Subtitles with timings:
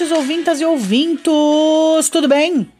[0.00, 2.08] ouvintes, ouvintas e ouvintos!
[2.08, 2.70] Tudo bem?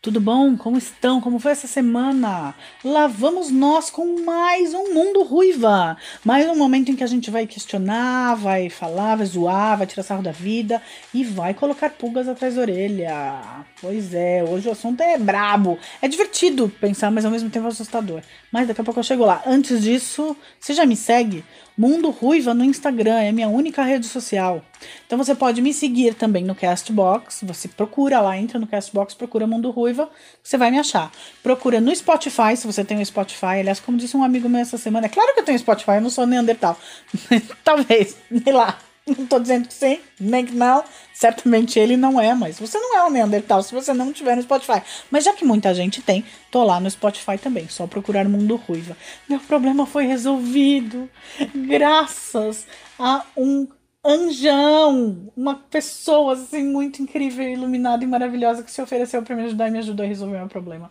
[0.00, 0.56] Tudo bom?
[0.56, 1.20] Como estão?
[1.20, 2.54] Como foi essa semana?
[2.84, 5.96] Lá vamos nós com mais um Mundo Ruiva.
[6.24, 10.04] Mais um momento em que a gente vai questionar, vai falar, vai zoar, vai tirar
[10.04, 10.80] sarro da vida
[11.12, 13.66] e vai colocar pulgas atrás da orelha.
[13.80, 15.78] Pois é, hoje o assunto é brabo.
[16.00, 18.22] É divertido pensar, mas ao mesmo tempo assustador.
[18.50, 19.42] Mas daqui a pouco eu chego lá.
[19.46, 21.44] Antes disso, você já me segue?
[21.76, 24.64] Mundo Ruiva no Instagram, é minha única rede social.
[25.06, 27.40] Então você pode me seguir também no Castbox.
[27.44, 30.10] Você procura lá, entra no Castbox, procura Mundo Ruiva,
[30.42, 31.12] você vai me achar.
[31.42, 33.60] Procura no Spotify, se você tem o Spotify.
[33.60, 36.00] Aliás, como disse um amigo meu essa semana, é claro que eu tenho Spotify, eu
[36.00, 36.76] não sou Neandertal.
[37.62, 38.87] Talvez, sei lá.
[39.16, 40.84] Não tô dizendo que sim, nem que não.
[41.14, 44.42] Certamente ele não é, mas você não é um Neandertal se você não tiver no
[44.42, 44.82] Spotify.
[45.10, 47.68] Mas já que muita gente tem, tô lá no Spotify também.
[47.68, 48.96] Só procurar Mundo Ruiva.
[49.28, 51.08] Meu problema foi resolvido.
[51.54, 52.66] Graças
[52.98, 53.66] a um
[54.04, 59.68] anjão, uma pessoa assim muito incrível, iluminada e maravilhosa que se ofereceu para me ajudar
[59.68, 60.90] e me ajudou a resolver meu problema.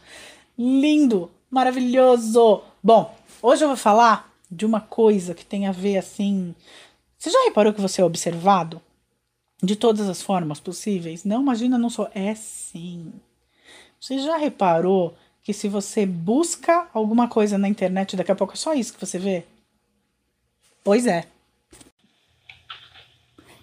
[0.57, 2.63] Lindo, maravilhoso.
[2.83, 6.55] Bom, hoje eu vou falar de uma coisa que tem a ver assim
[7.17, 8.81] você já reparou que você é observado?
[9.61, 11.23] De todas as formas possíveis?
[11.25, 12.07] Não, imagina, não sou.
[12.13, 13.11] É sim.
[13.99, 18.57] Você já reparou que se você busca alguma coisa na internet, daqui a pouco é
[18.57, 19.45] só isso que você vê?
[20.83, 21.25] Pois é.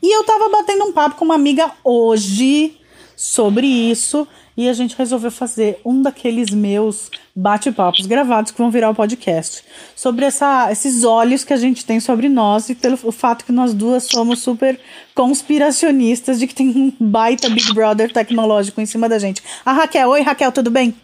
[0.03, 2.79] E eu tava batendo um papo com uma amiga hoje
[3.17, 4.27] sobre isso
[4.57, 9.65] e a gente resolveu fazer um daqueles meus bate-papos gravados que vão virar o podcast
[9.97, 13.75] sobre essa, esses olhos que a gente tem sobre nós e pelo fato que nós
[13.75, 14.79] duas somos super
[15.15, 19.43] conspiracionistas de que tem um baita Big Brother tecnológico em cima da gente.
[19.65, 20.95] A Raquel, oi Raquel, tudo bem?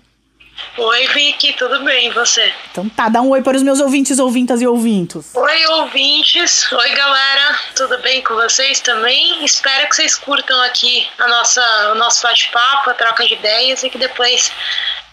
[0.78, 2.08] Oi, Vicky, tudo bem?
[2.08, 2.52] E você?
[2.70, 5.34] Então tá, dá um oi para os meus ouvintes, ouvintas e ouvintos.
[5.34, 6.70] Oi, ouvintes.
[6.72, 7.58] Oi, galera.
[7.76, 9.44] Tudo bem com vocês também?
[9.44, 13.90] Espero que vocês curtam aqui a nossa, o nosso bate-papo, a troca de ideias e
[13.90, 14.52] que depois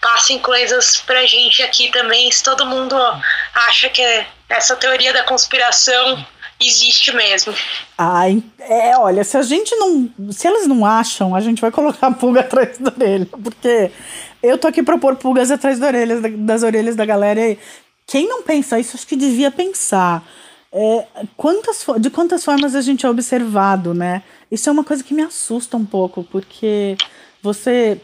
[0.00, 2.96] passem coisas pra gente aqui também, se todo mundo
[3.66, 4.02] acha que
[4.48, 6.24] essa teoria da conspiração
[6.60, 7.54] existe mesmo.
[7.96, 10.10] Ai, é, olha, se a gente não.
[10.32, 13.26] Se elas não acham, a gente vai colocar a pulga atrás da orelha.
[13.26, 13.90] Porque
[14.42, 17.40] eu tô aqui pra pôr pulgas atrás das orelhas, das orelhas da galera.
[17.40, 17.58] E
[18.06, 20.26] quem não pensa isso, acho que devia pensar.
[20.72, 21.06] É,
[21.36, 24.22] quantas, de quantas formas a gente é observado, né?
[24.50, 26.96] Isso é uma coisa que me assusta um pouco, porque
[27.42, 28.00] você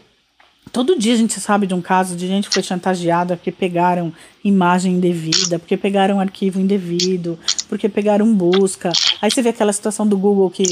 [0.73, 4.13] Todo dia a gente sabe de um caso de gente que foi chantageada porque pegaram
[4.45, 7.39] imagem indevida, porque pegaram arquivo indevido,
[7.69, 8.93] porque pegaram busca.
[9.23, 10.65] Aí você vê aquela situação do Google que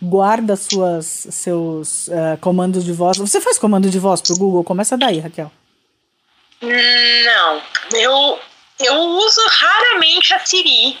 [0.00, 3.18] guarda suas, seus uh, comandos de voz.
[3.18, 4.62] Você faz comando de voz pro Google?
[4.62, 5.50] Começa daí, Raquel.
[6.62, 7.62] Não,
[7.94, 8.38] eu,
[8.80, 10.96] eu uso raramente a Siri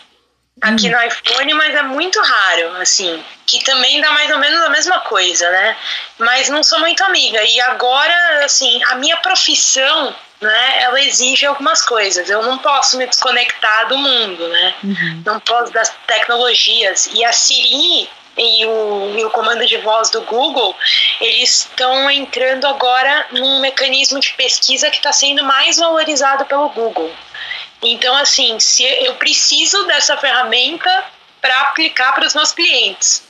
[0.60, 0.90] aqui hum.
[0.90, 5.00] no iPhone, mas é muito raro, assim, que também dá mais ou menos a mesma
[5.00, 5.76] coisa, né?
[6.18, 7.42] Mas não sou muito amiga.
[7.42, 12.28] E agora, assim, a minha profissão, né, ela exige algumas coisas.
[12.28, 14.74] Eu não posso me desconectar do mundo, né?
[14.84, 15.22] Uhum.
[15.24, 17.08] Não posso das tecnologias.
[17.12, 20.76] E a Siri e o, e o comando de voz do Google,
[21.20, 27.10] eles estão entrando agora num mecanismo de pesquisa que está sendo mais valorizado pelo Google.
[27.82, 31.04] Então, assim, se eu preciso dessa ferramenta
[31.40, 33.22] para aplicar para os meus clientes,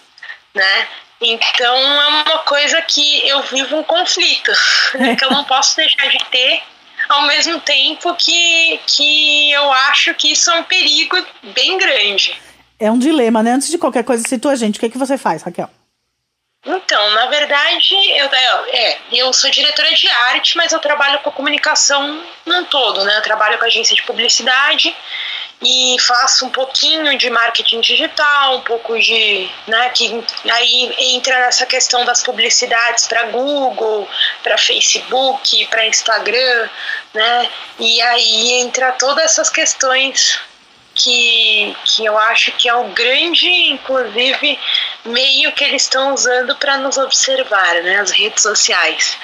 [0.54, 0.88] né?
[1.20, 4.52] Então é uma coisa que eu vivo um conflito,
[4.94, 5.16] né?
[5.16, 6.62] que eu não posso deixar de ter,
[7.08, 11.16] ao mesmo tempo que, que eu acho que isso é um perigo
[11.54, 12.36] bem grande.
[12.78, 13.52] É um dilema, né?
[13.52, 14.76] Antes de qualquer coisa, situa a gente.
[14.76, 15.70] O que, é que você faz, Raquel?
[16.64, 22.22] Então, na verdade, eu, é, eu sou diretora de arte, mas eu trabalho com comunicação
[22.44, 23.18] num todo, né?
[23.18, 24.94] Eu trabalho com agência de publicidade
[25.62, 31.64] e faço um pouquinho de marketing digital, um pouco de, né, que aí entra nessa
[31.64, 34.08] questão das publicidades para Google,
[34.42, 36.68] para Facebook, para Instagram,
[37.14, 37.48] né?
[37.78, 40.38] E aí entra todas essas questões
[40.94, 44.59] que, que eu acho que é o grande, inclusive,
[45.04, 48.00] meio que eles estão usando para nos observar, né?
[48.00, 49.16] As redes sociais.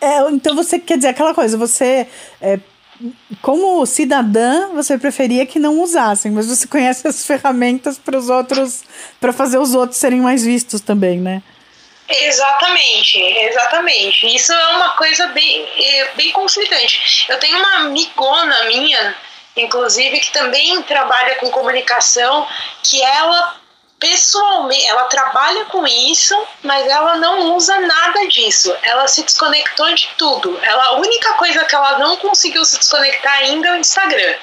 [0.00, 2.08] É, então você quer dizer aquela coisa, você
[2.40, 2.58] é,
[3.40, 8.82] como cidadã, você preferia que não usassem, mas você conhece as ferramentas para os outros,
[9.20, 11.42] para fazer os outros serem mais vistos também, né?
[12.08, 14.26] Exatamente, exatamente.
[14.34, 17.26] Isso é uma coisa bem, é, bem conflitante.
[17.28, 19.14] Eu tenho uma amigona minha
[19.56, 22.46] inclusive, que também trabalha com comunicação,
[22.82, 23.59] que ela
[24.00, 28.74] pessoalmente, ela trabalha com isso, mas ela não usa nada disso.
[28.82, 30.58] Ela se desconectou de tudo.
[30.62, 34.34] Ela, a única coisa que ela não conseguiu se desconectar ainda é o Instagram.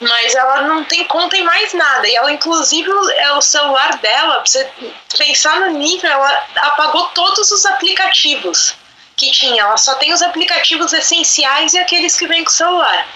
[0.00, 2.06] mas ela não tem conta em mais nada.
[2.06, 4.68] E ela, inclusive, é o celular dela, pra você
[5.16, 8.74] pensar no nível, ela apagou todos os aplicativos
[9.16, 9.62] que tinha.
[9.62, 13.06] Ela só tem os aplicativos essenciais e aqueles que vêm com o celular.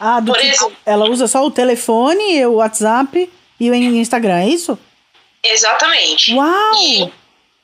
[0.00, 3.30] Ah, do Por tipo, exemplo- ela usa só o telefone, o WhatsApp
[3.60, 4.76] e o Instagram, é isso?
[5.42, 6.34] Exatamente.
[6.34, 6.74] Uau!
[6.76, 7.10] E,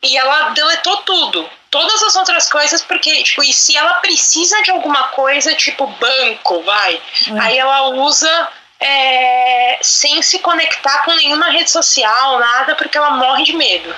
[0.02, 1.48] e ela deletou tudo.
[1.70, 6.62] Todas as outras coisas, porque, tipo, e se ela precisa de alguma coisa, tipo banco,
[6.62, 6.94] vai.
[6.94, 7.40] É.
[7.40, 8.48] Aí ela usa
[8.78, 13.92] é, sem se conectar com nenhuma rede social, nada, porque ela morre de medo.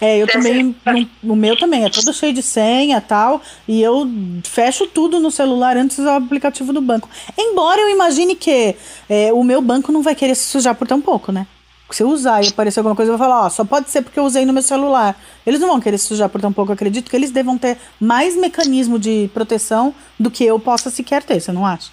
[0.00, 0.76] É, eu Deve também,
[1.22, 4.06] no- o meu também, é todo cheio de senha e tal, e eu
[4.44, 7.08] fecho tudo no celular antes do aplicativo do banco.
[7.36, 8.76] Embora eu imagine que
[9.08, 11.46] é, o meu banco não vai querer se sujar por tão pouco, né?
[11.90, 14.18] Se eu usar e aparecer alguma coisa, eu vou falar, ó, só pode ser porque
[14.18, 15.16] eu usei no meu celular.
[15.46, 17.78] Eles não vão querer se sujar por tão pouco, eu acredito que eles devam ter
[18.00, 21.90] mais mecanismo de proteção do que eu possa sequer ter, você não acha?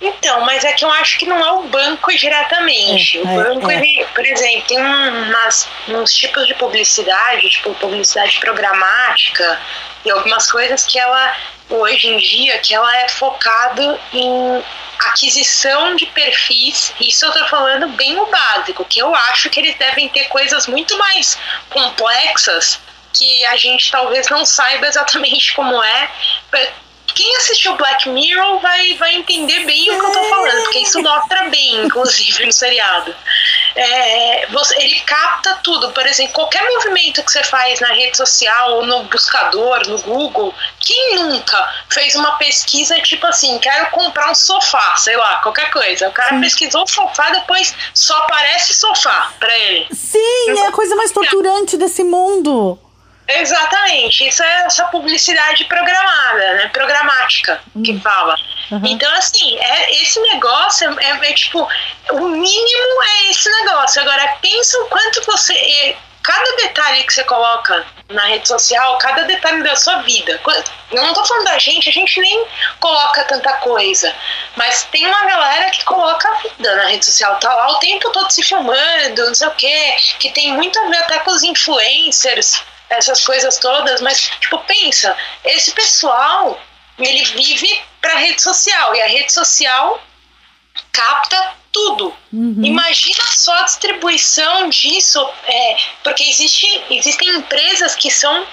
[0.00, 3.18] Então, mas é que eu acho que não é o banco diretamente.
[3.18, 3.76] É, o é, banco, é.
[3.76, 9.58] ele, por exemplo, tem umas, uns tipos de publicidade, tipo publicidade programática
[10.04, 11.34] e algumas coisas que ela,
[11.68, 14.64] hoje em dia, que ela é focado em
[14.98, 16.92] aquisição de perfis.
[17.00, 20.66] Isso eu tô falando bem o básico, que eu acho que eles devem ter coisas
[20.66, 21.38] muito mais
[21.70, 22.80] complexas
[23.12, 26.10] que a gente talvez não saiba exatamente como é.
[27.14, 31.00] Quem assistiu Black Mirror vai, vai entender bem o que eu tô falando, porque isso
[31.00, 33.14] mostra bem, inclusive, no seriado.
[33.76, 38.74] É, você- ele capta tudo, por exemplo, qualquer movimento que você faz na rede social
[38.76, 44.34] ou no buscador, no Google, quem nunca fez uma pesquisa tipo assim, quero comprar um
[44.34, 46.08] sofá, sei lá, qualquer coisa.
[46.08, 49.86] O cara pesquisou o sofá, depois só aparece sofá pra ele.
[49.92, 52.78] Sim, é a coisa mais torturante desse mundo.
[53.26, 56.68] Exatamente, isso é essa publicidade programada, né?
[56.72, 58.36] Programática que fala.
[58.70, 58.82] Uhum.
[58.84, 61.66] Então, assim, é, esse negócio é, é- é tipo,
[62.12, 64.02] o mínimo é esse negócio.
[64.02, 65.96] Agora, pensa o quanto você.
[66.22, 70.40] cada detalhe que você coloca na rede social, cada detalhe da sua vida.
[70.90, 72.46] Eu não tô falando da gente, a gente nem
[72.80, 74.10] coloca tanta coisa.
[74.56, 78.10] Mas tem uma galera que coloca a vida na rede social, tá lá o tempo
[78.10, 81.42] todo se filmando, não sei o quê, que tem muito a ver até com os
[81.42, 86.60] influencers essas coisas todas, mas, tipo, pensa, esse pessoal,
[86.98, 90.02] ele vive pra rede social, e a rede social
[90.92, 92.14] capta tudo.
[92.32, 92.64] Uhum.
[92.64, 98.46] Imagina só a distribuição disso, é, porque existe, existem empresas que são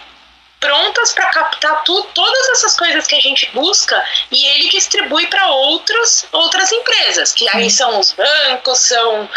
[0.62, 5.48] prontas para captar tu, todas essas coisas que a gente busca e ele distribui para
[5.48, 9.28] outras outras empresas, que aí são os bancos, são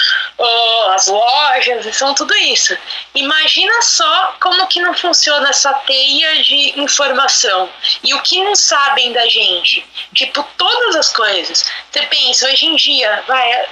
[0.93, 2.77] as lojas, são tudo isso.
[3.15, 7.71] Imagina só como que não funciona essa teia de informação
[8.03, 9.85] e o que não sabem da gente.
[10.15, 11.65] Tipo, todas as coisas.
[11.91, 13.67] Você pensa, hoje em dia, vai,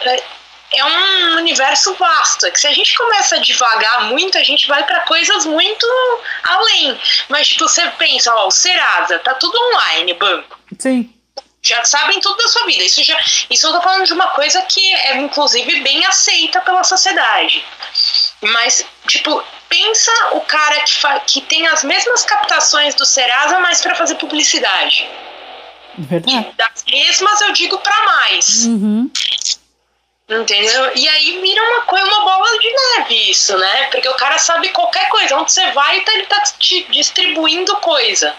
[0.74, 2.46] é, um universo vasto.
[2.46, 5.86] É que se a gente começa a devagar muito, a gente vai para coisas muito
[6.42, 6.98] além.
[7.28, 10.58] Mas, tipo, você pensa, ó, o Serasa, tá tudo online, banco.
[10.78, 11.12] Sim.
[11.64, 12.82] Já sabem tudo da sua vida.
[12.82, 13.16] Isso, já,
[13.48, 17.64] isso eu tô falando de uma coisa que é, inclusive, bem aceita pela sociedade.
[18.40, 23.80] Mas, tipo, pensa o cara que, fa que tem as mesmas captações do Serasa, mas
[23.80, 25.08] para fazer publicidade.
[25.96, 26.52] Verdade.
[26.56, 28.66] Das mesmas, eu digo para mais.
[28.66, 29.10] Uhum.
[30.40, 30.92] Entendeu?
[30.96, 33.86] E aí vira uma coisa, uma bola de neve isso, né?
[33.90, 35.36] Porque o cara sabe qualquer coisa.
[35.36, 38.34] Onde você vai, tá, ele tá te distribuindo coisa.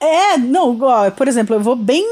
[0.00, 0.78] É, não,
[1.14, 2.06] por exemplo, eu vou bem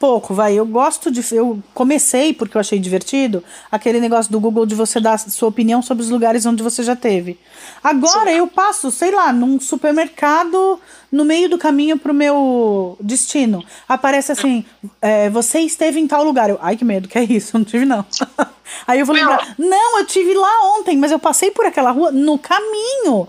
[0.00, 0.54] pouco, vai.
[0.54, 1.22] Eu gosto de.
[1.34, 5.82] Eu comecei, porque eu achei divertido, aquele negócio do Google de você dar sua opinião
[5.82, 7.38] sobre os lugares onde você já teve.
[7.84, 10.80] Agora eu passo, sei lá, num supermercado
[11.10, 13.64] no meio do caminho pro meu destino.
[13.88, 14.64] Aparece assim:
[15.02, 16.48] é, você esteve em tal lugar.
[16.50, 17.56] Eu, Ai, que medo, que é isso?
[17.58, 18.04] Não tive, não.
[18.86, 22.10] Aí eu vou lembrar: não, eu tive lá ontem, mas eu passei por aquela rua
[22.12, 23.28] no caminho.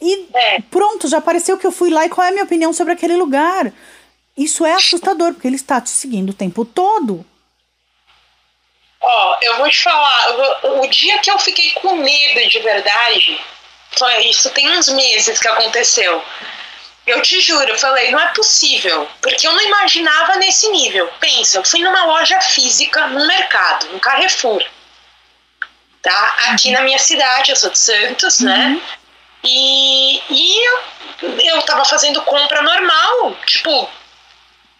[0.00, 0.60] E É.
[0.70, 3.16] pronto, já apareceu que eu fui lá e qual é a minha opinião sobre aquele
[3.16, 3.72] lugar.
[4.36, 7.24] Isso é assustador, porque ele está te seguindo o tempo todo.
[9.00, 12.58] Ó, eu vou te falar, eu vou- o dia que eu fiquei com medo de
[12.60, 13.40] verdade,
[13.96, 16.22] foi isso tem uns meses que aconteceu.
[17.06, 21.08] Eu te juro, eu falei, não é possível, porque eu não imaginava nesse nível.
[21.20, 24.64] Pensa, eu fui numa loja física, num mercado, no Carrefour.
[26.02, 26.36] Tá?
[26.48, 28.80] Aqui na minha cidade, eu sou de Santos, né?
[29.44, 30.80] E, e eu,
[31.22, 33.88] eu tava fazendo compra normal, tipo,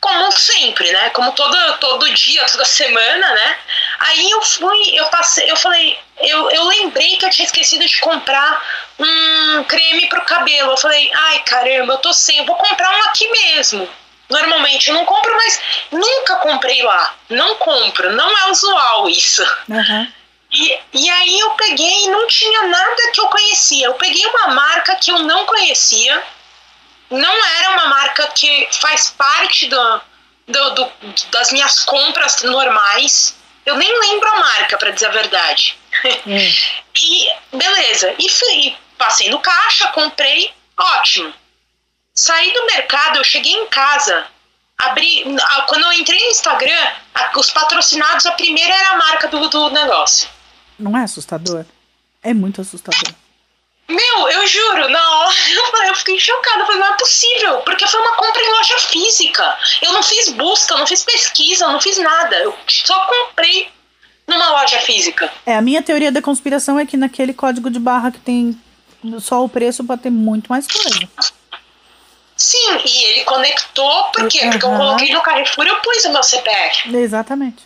[0.01, 1.11] como sempre, né?
[1.11, 3.59] Como todo, todo dia, toda semana, né?
[3.99, 7.99] Aí eu fui, eu passei, eu falei, eu, eu lembrei que eu tinha esquecido de
[7.99, 8.63] comprar
[8.99, 10.73] um creme pro cabelo.
[10.73, 13.89] Eu falei, ai caramba, eu tô sem, eu vou comprar um aqui mesmo.
[14.29, 15.61] Normalmente eu não compro, mas
[15.93, 17.15] nunca comprei lá.
[17.29, 19.43] Não compro, não é usual isso.
[19.69, 20.13] Uhum.
[20.53, 23.87] E, e aí eu peguei e não tinha nada que eu conhecia.
[23.87, 26.23] Eu peguei uma marca que eu não conhecia.
[27.11, 30.01] Não era uma marca que faz parte do,
[30.47, 30.93] do, do
[31.31, 33.37] das minhas compras normais.
[33.65, 35.79] Eu nem lembro a marca, para dizer a verdade.
[36.27, 36.37] Hum.
[37.03, 38.15] e beleza.
[38.19, 41.33] E fui, passei no caixa, comprei, ótimo.
[42.15, 44.27] Saí do mercado, eu cheguei em casa,
[44.79, 45.25] abri.
[45.69, 46.93] Quando eu entrei no Instagram,
[47.37, 50.29] os patrocinados, a primeira era a marca do, do negócio.
[50.79, 51.65] Não é assustador?
[52.23, 53.15] É muito assustador.
[53.89, 55.33] Meu, eu juro, na hora
[55.87, 56.67] eu, fiquei chocada.
[56.67, 59.59] Falei, não é possível, porque foi uma compra em loja física.
[59.83, 62.37] Eu não fiz busca, eu não fiz pesquisa, eu não fiz nada.
[62.37, 63.69] Eu só comprei
[64.27, 65.33] numa loja física.
[65.45, 68.61] É, a minha teoria da conspiração é que naquele código de barra que tem
[69.21, 71.09] só o preço pode ter muito mais coisa.
[72.37, 74.41] Sim, e ele conectou, por quê?
[74.43, 74.51] Uhum.
[74.51, 76.95] Porque eu coloquei no Carrefour e eu pus o meu CPF.
[76.95, 77.65] Exatamente.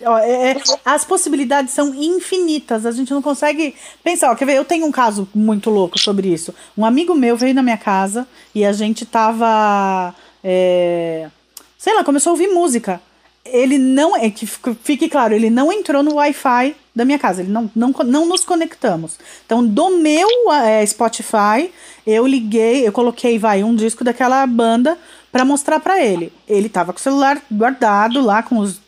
[0.00, 2.86] É, é, as possibilidades são infinitas.
[2.86, 4.30] A gente não consegue pensar.
[4.30, 4.56] Ó, quer ver?
[4.56, 6.54] Eu tenho um caso muito louco sobre isso.
[6.76, 10.14] Um amigo meu veio na minha casa e a gente tava.
[10.42, 11.28] É,
[11.76, 13.00] sei lá, começou a ouvir música.
[13.44, 14.16] Ele não.
[14.16, 17.42] É que fique claro, ele não entrou no Wi-Fi da minha casa.
[17.42, 19.18] Ele não, não, não nos conectamos.
[19.44, 21.70] Então, do meu é, Spotify,
[22.06, 24.96] eu liguei, eu coloquei, vai, um disco daquela banda
[25.30, 26.32] para mostrar para ele.
[26.48, 28.80] Ele tava com o celular guardado lá com os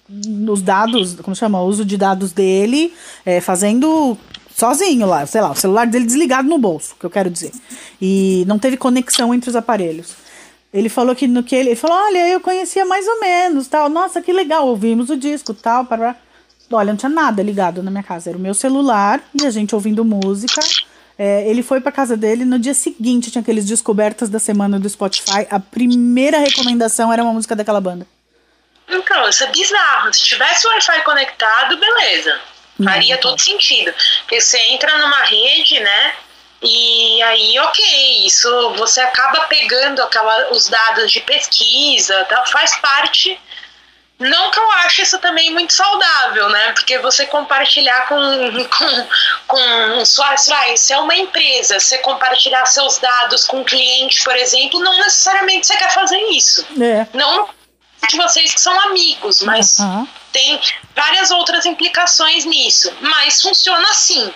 [0.49, 1.61] os dados, como chama?
[1.61, 2.93] O uso de dados dele,
[3.25, 4.19] é, fazendo
[4.55, 7.53] sozinho lá, sei lá, o celular dele desligado no bolso, que eu quero dizer.
[8.03, 10.15] E não teve conexão entre os aparelhos.
[10.73, 13.89] Ele falou que no que ele, ele falou, olha, eu conhecia mais ou menos, tal.
[13.89, 16.17] Nossa, que legal, ouvimos o disco, tal, para
[16.73, 19.75] Olha, não tinha nada ligado na minha casa, era o meu celular e a gente
[19.75, 20.61] ouvindo música.
[21.23, 24.89] É, ele foi pra casa dele, no dia seguinte tinha aqueles descobertas da semana do
[24.89, 25.47] Spotify.
[25.51, 28.07] A primeira recomendação era uma música daquela banda.
[28.89, 30.15] Então, isso é bizarro.
[30.15, 32.41] Se tivesse o Wi-Fi conectado, beleza.
[32.83, 33.93] Faria todo sentido.
[34.21, 36.15] Porque você entra numa rede, né?
[36.63, 43.39] E aí, ok, isso você acaba pegando aquela, os dados de pesquisa, tá, faz parte.
[44.21, 46.73] Não que eu ache isso também muito saudável, né?
[46.73, 48.17] Porque você compartilhar com,
[48.69, 49.09] com,
[49.47, 54.79] com sua, se é uma empresa, você compartilhar seus dados com um cliente, por exemplo,
[54.79, 56.67] não necessariamente você quer fazer isso.
[56.81, 57.07] É.
[57.15, 57.49] Não
[58.09, 60.07] de vocês que são amigos, mas uhum.
[60.33, 60.61] tem
[60.95, 62.93] várias outras implicações nisso.
[63.01, 64.33] Mas funciona assim.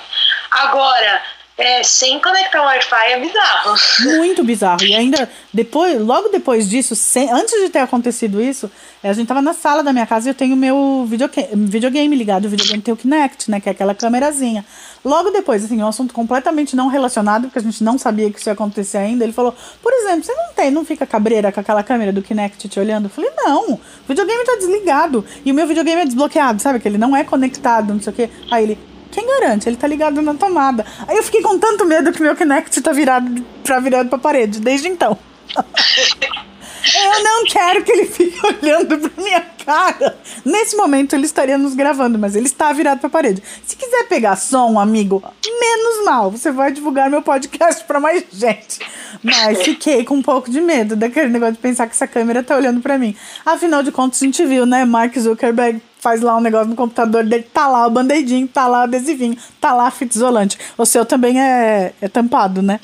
[0.50, 1.22] Agora,
[1.56, 3.76] é, sem conectar o Wi-Fi é bizarro.
[4.16, 4.82] Muito bizarro.
[4.82, 8.70] E ainda depois, logo depois disso, sem, antes de ter acontecido isso,
[9.02, 12.46] a gente tava na sala da minha casa e eu tenho meu videogame, videogame ligado.
[12.46, 13.61] O videogame tem o Kinect, né?
[13.61, 14.64] Que é aquela câmerazinha.
[15.04, 18.49] Logo depois, assim, um assunto completamente não relacionado, porque a gente não sabia que isso
[18.49, 19.23] ia acontecer ainda.
[19.23, 22.68] Ele falou, por exemplo, você não tem, não fica cabreira com aquela câmera do Kinect
[22.68, 23.04] te olhando?
[23.04, 25.25] Eu falei, não, o videogame tá desligado.
[25.44, 26.80] E o meu videogame é desbloqueado, sabe?
[26.80, 28.30] Que ele não é conectado, não sei o quê.
[28.50, 28.78] Aí ele,
[29.14, 29.68] quem garante?
[29.68, 30.85] Ele tá ligado na tomada.
[31.06, 34.61] Aí eu fiquei com tanto medo que meu Kinect tá virado pra virado pra parede,
[34.61, 35.16] desde então.
[36.85, 40.18] Eu não quero que ele fique olhando pra minha cara.
[40.44, 43.42] Nesse momento ele estaria nos gravando, mas ele está virado pra parede.
[43.64, 45.23] Se quiser pegar som, amigo,
[45.59, 46.30] menos mal.
[46.30, 48.80] Você vai divulgar meu podcast pra mais gente.
[49.23, 52.54] Mas fiquei com um pouco de medo daquele negócio de pensar que essa câmera tá
[52.54, 53.16] olhando pra mim.
[53.47, 54.85] Afinal de contas, a gente viu, né?
[54.85, 58.80] Mark Zuckerberg faz lá um negócio no computador dele, tá lá o band-aidinho, tá lá
[58.80, 60.58] o adesivinho, tá lá a fita isolante.
[60.76, 62.78] O seu também é, é tampado, né?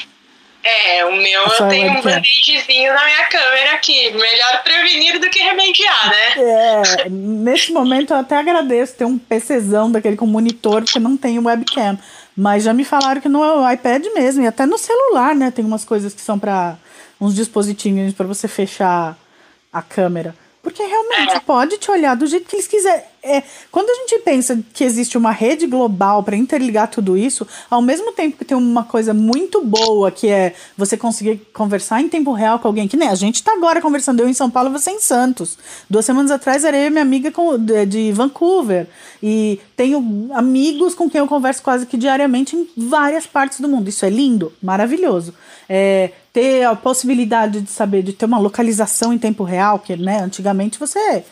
[0.64, 4.10] É, o meu eu tenho um band-aidzinho na minha câmera aqui.
[4.10, 6.32] Melhor prevenir do que remediar, né?
[6.38, 11.38] É, nesse momento eu até agradeço ter um PCzão daquele com monitor, porque não tem
[11.38, 11.98] webcam.
[12.34, 15.50] Mas já me falaram que no iPad mesmo, e até no celular, né?
[15.50, 16.78] Tem umas coisas que são para
[17.20, 19.14] uns dispositivos para você fechar
[19.70, 20.34] a câmera.
[20.62, 21.40] Porque realmente é.
[21.40, 23.02] pode te olhar do jeito que eles quiserem.
[23.22, 27.82] É, quando a gente pensa que existe uma rede global para interligar tudo isso, ao
[27.82, 32.32] mesmo tempo que tem uma coisa muito boa, que é você conseguir conversar em tempo
[32.32, 34.90] real com alguém, que nem a gente está agora conversando, eu em São Paulo, você
[34.90, 35.58] em Santos.
[35.88, 38.86] Duas semanas atrás era eu e minha amiga com, de, de Vancouver.
[39.22, 43.88] E tenho amigos com quem eu converso quase que diariamente em várias partes do mundo.
[43.88, 45.34] Isso é lindo, maravilhoso.
[45.68, 50.20] É, ter a possibilidade de saber, de ter uma localização em tempo real, que né,
[50.22, 51.22] antigamente você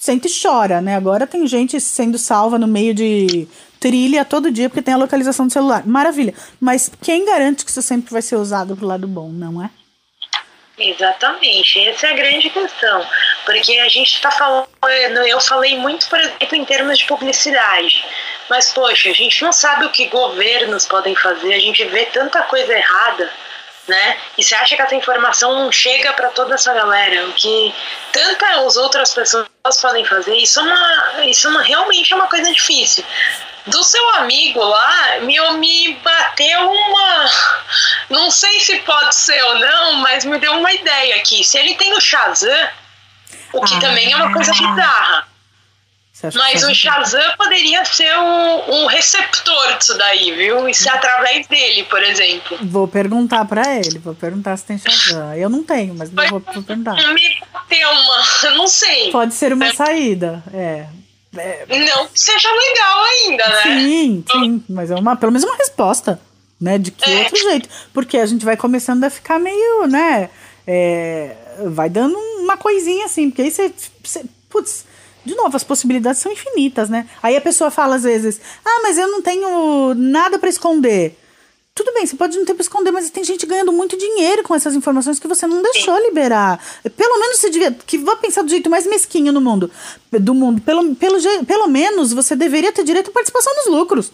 [0.00, 0.96] sente e chora, né?
[0.96, 3.46] Agora tem gente sendo salva no meio de
[3.78, 5.86] trilha todo dia porque tem a localização do celular.
[5.86, 6.32] Maravilha.
[6.58, 9.68] Mas quem garante que isso sempre vai ser usado pro lado bom, não é?
[10.78, 13.06] Exatamente, essa é a grande questão.
[13.44, 14.66] Porque a gente está falando,
[15.28, 18.02] eu falei muito, por exemplo, em termos de publicidade.
[18.48, 22.42] Mas, poxa, a gente não sabe o que governos podem fazer, a gente vê tanta
[22.44, 23.30] coisa errada
[23.88, 24.16] né?
[24.38, 27.26] E você acha que essa informação não chega para toda essa galera?
[27.26, 27.74] O que
[28.12, 29.46] tantas outras pessoas
[29.80, 33.04] podem fazer, isso é uma, isso é uma, realmente é uma coisa difícil.
[33.66, 37.30] Do seu amigo lá, me, me bateu uma.
[38.08, 41.44] Não sei se pode ser ou não, mas me deu uma ideia aqui.
[41.44, 42.70] Se ele tem o Shazam,
[43.52, 45.29] o que ah, também é uma coisa bizarra.
[46.34, 50.68] Mas o Shazam poderia ser um, um, receptor disso daí, viu?
[50.68, 52.58] E ser através dele, por exemplo.
[52.62, 55.34] Vou perguntar para ele, vou perguntar se tem Shazam.
[55.34, 56.94] Eu não tenho, mas vou, vou perguntar.
[57.14, 59.10] Me ter uma, não sei.
[59.10, 59.72] Pode ser uma é.
[59.72, 60.86] saída, é.
[61.36, 61.66] é.
[61.68, 63.62] Não seja legal ainda, né?
[63.62, 66.20] Sim, sim, mas é uma, pelo menos uma resposta,
[66.60, 66.76] né?
[66.76, 67.18] De que é.
[67.20, 67.68] outro jeito?
[67.94, 70.28] Porque a gente vai começando a ficar meio, né?
[70.66, 71.34] É,
[71.66, 73.72] vai dando uma coisinha assim, porque aí você,
[74.02, 74.84] você putz,
[75.24, 77.06] de novo, as possibilidades são infinitas, né?
[77.22, 81.16] Aí a pessoa fala às vezes: ah, mas eu não tenho nada para esconder.
[81.74, 84.54] Tudo bem, você pode não ter para esconder, mas tem gente ganhando muito dinheiro com
[84.54, 86.62] essas informações que você não deixou liberar.
[86.96, 87.72] Pelo menos você devia.
[87.72, 89.70] Que vou pensar do jeito mais mesquinho no mundo.
[90.12, 90.60] Do mundo.
[90.60, 94.12] Pelo, pelo, pelo menos você deveria ter direito à participação nos lucros.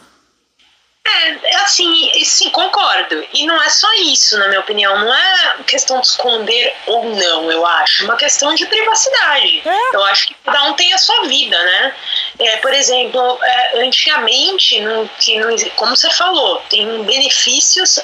[1.07, 3.25] É, é, assim, sim, concordo.
[3.33, 4.99] E não é só isso, na minha opinião.
[4.99, 8.03] Não é questão de esconder ou não, eu acho.
[8.03, 9.63] É uma questão de privacidade.
[9.65, 9.97] É.
[9.97, 11.95] Eu acho que cada um tem a sua vida, né?
[12.41, 14.83] É, por exemplo, é, antigamente,
[15.21, 18.01] que como você falou, tem benefícios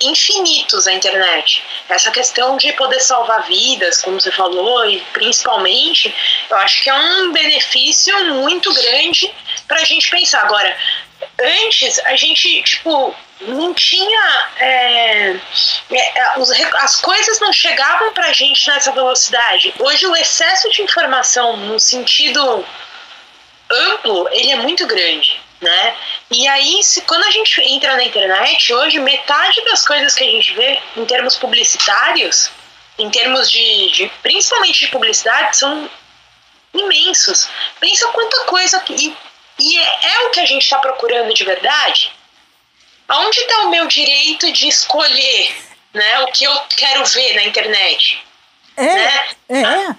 [0.00, 1.62] infinitos a internet.
[1.88, 6.14] Essa questão de poder salvar vidas, como você falou, e principalmente,
[6.48, 9.32] eu acho que é um benefício muito grande
[9.66, 10.42] para a gente pensar.
[10.42, 10.76] Agora,
[11.38, 14.48] antes a gente, tipo, não tinha.
[14.58, 15.36] É,
[15.90, 19.74] é, os, as coisas não chegavam pra gente nessa velocidade.
[19.78, 22.64] Hoje o excesso de informação no sentido
[23.70, 25.40] amplo, ele é muito grande.
[25.60, 25.96] Né?
[26.30, 30.30] E aí, se, quando a gente entra na internet, hoje metade das coisas que a
[30.30, 32.48] gente vê em termos publicitários,
[32.96, 35.90] em termos de, de principalmente de publicidade, são
[36.72, 37.48] imensos.
[37.80, 39.16] Pensa quanta coisa e
[39.58, 42.12] e é, é o que a gente está procurando de verdade?
[43.08, 45.54] Aonde está o meu direito de escolher
[45.94, 48.22] né, o que eu quero ver na internet?
[48.76, 49.24] É, né?
[49.48, 49.96] é, é.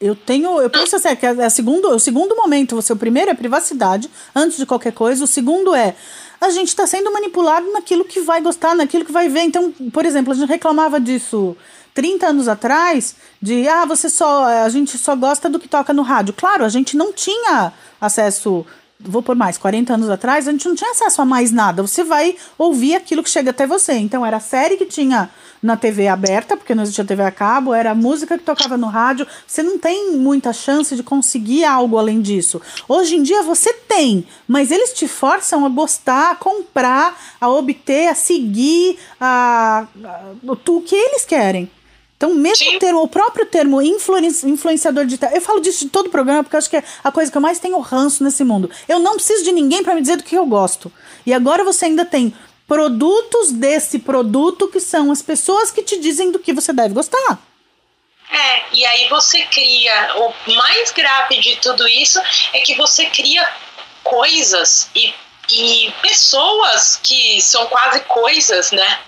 [0.00, 3.30] Eu tenho, eu penso assim, que é, é segundo, o segundo momento, você, o primeiro
[3.30, 5.94] é privacidade, antes de qualquer coisa, o segundo é
[6.40, 9.42] a gente está sendo manipulado naquilo que vai gostar, naquilo que vai ver.
[9.42, 11.56] Então, por exemplo, a gente reclamava disso
[11.94, 16.02] 30 anos atrás, de ah, você só, a gente só gosta do que toca no
[16.02, 16.34] rádio.
[16.34, 18.66] Claro, a gente não tinha acesso
[19.00, 21.82] vou por mais, 40 anos atrás, a gente não tinha acesso a mais nada.
[21.82, 23.94] Você vai ouvir aquilo que chega até você.
[23.94, 25.30] Então era a série que tinha
[25.62, 28.86] na TV aberta, porque não existia TV a cabo, era a música que tocava no
[28.86, 29.26] rádio.
[29.46, 32.60] Você não tem muita chance de conseguir algo além disso.
[32.86, 38.08] Hoje em dia você tem, mas eles te forçam a gostar, a comprar, a obter,
[38.08, 41.70] a seguir a, a, o que eles querem.
[42.16, 46.10] Então, mesmo o termo, o próprio termo influenciador digital, eu falo disso de todo o
[46.10, 48.70] programa porque eu acho que é a coisa que eu mais tenho ranço nesse mundo.
[48.88, 50.92] Eu não preciso de ninguém para me dizer do que eu gosto.
[51.26, 52.34] E agora você ainda tem
[52.66, 57.38] produtos desse produto que são as pessoas que te dizem do que você deve gostar.
[58.30, 60.16] É, e aí você cria.
[60.16, 62.20] O mais grave de tudo isso
[62.52, 63.46] é que você cria
[64.02, 65.12] coisas e
[65.50, 68.98] e pessoas que são quase coisas, né?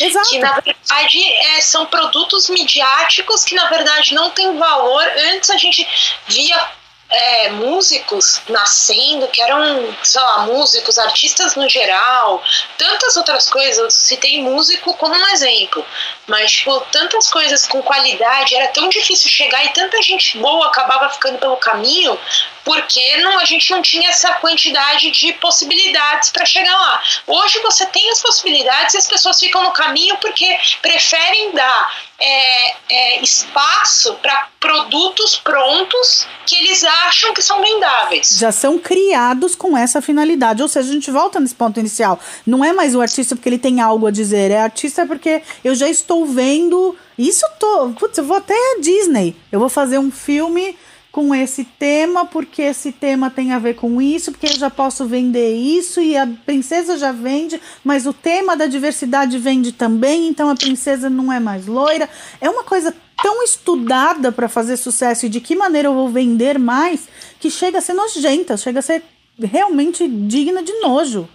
[0.00, 0.30] Exato.
[0.30, 5.04] que na verdade é, são produtos midiáticos que na verdade não têm valor.
[5.32, 5.86] Antes a gente
[6.26, 6.70] via
[7.10, 12.42] é, músicos nascendo, que eram, sei lá, músicos, artistas no geral,
[12.76, 13.94] tantas outras coisas.
[13.94, 15.84] Se tem músico como um exemplo,
[16.26, 21.10] mas tipo, tantas coisas com qualidade, era tão difícil chegar e tanta gente boa acabava
[21.10, 22.18] ficando pelo caminho
[22.64, 27.02] porque não, a gente não tinha essa quantidade de possibilidades para chegar lá.
[27.26, 32.74] Hoje você tem as possibilidades e as pessoas ficam no caminho porque preferem dar é,
[32.88, 38.38] é, espaço para produtos prontos que eles acham que são vendáveis.
[38.38, 40.62] Já são criados com essa finalidade.
[40.62, 42.18] Ou seja, a gente volta nesse ponto inicial.
[42.46, 45.74] Não é mais o artista porque ele tem algo a dizer, é artista porque eu
[45.74, 46.96] já estou vendo.
[47.18, 47.90] Isso tô.
[47.98, 49.36] Putz, eu vou até a Disney.
[49.52, 50.76] Eu vou fazer um filme
[51.14, 55.06] com esse tema, porque esse tema tem a ver com isso, porque eu já posso
[55.06, 60.50] vender isso e a princesa já vende, mas o tema da diversidade vende também, então
[60.50, 62.10] a princesa não é mais loira.
[62.40, 66.58] É uma coisa tão estudada para fazer sucesso e de que maneira eu vou vender
[66.58, 67.02] mais
[67.38, 69.04] que chega a ser nojenta, chega a ser
[69.40, 71.28] realmente digna de nojo.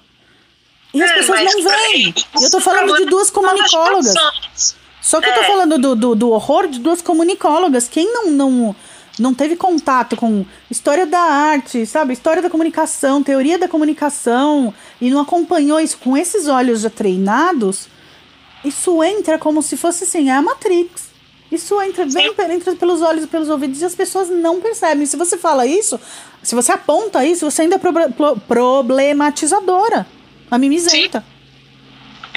[0.93, 2.13] E as é, pessoas não veem.
[2.41, 4.13] Eu tô falando de duas comunicólogas.
[5.01, 5.47] Só que eu tô é.
[5.47, 7.87] falando do, do, do horror de duas comunicólogas.
[7.87, 8.75] Quem não, não
[9.19, 12.13] não teve contato com história da arte, sabe?
[12.13, 17.87] História da comunicação, teoria da comunicação, e não acompanhou isso com esses olhos já treinados,
[18.63, 21.09] isso entra como se fosse assim, é a Matrix.
[21.51, 25.05] Isso entra, vem, entra pelos olhos e pelos ouvidos e as pessoas não percebem.
[25.05, 25.99] Se você fala isso,
[26.43, 30.05] se você aponta isso, você ainda é pro, problematizadora.
[30.51, 31.21] A mimizenta.
[31.21, 31.38] Sim.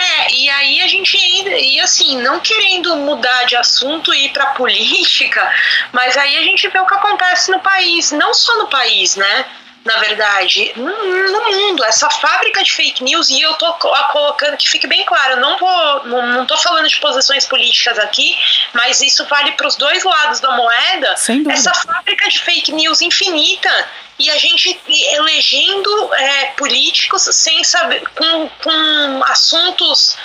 [0.02, 4.30] É, e aí a gente ainda, e assim, não querendo mudar de assunto e ir
[4.30, 5.48] pra política,
[5.92, 9.46] mas aí a gente vê o que acontece no país, não só no país, né?
[9.84, 11.84] na verdade, no, no, mundo.
[11.84, 16.04] Essa fábrica de fake news, e eu tô colocando que fique bem claro, não vou,
[16.04, 18.36] não, não tô falando de posições políticas aqui,
[18.72, 21.16] mas isso vale para os dois lados da moeda.
[21.50, 23.88] Essa fábrica de fake news infinita
[24.22, 30.16] e a gente elegendo é, políticos sem saber, com, com assuntos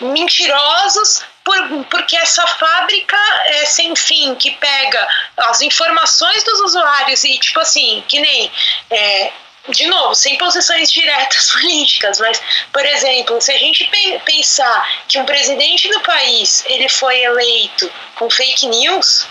[0.00, 3.16] mentirosos por, porque essa fábrica
[3.46, 8.50] é sem fim que pega as informações dos usuários e tipo assim, que nem
[8.90, 9.32] é,
[9.70, 12.42] de novo, sem posições diretas políticas, mas,
[12.72, 13.88] por exemplo, se a gente
[14.24, 19.26] pensar que um presidente do país ele foi eleito com fake news,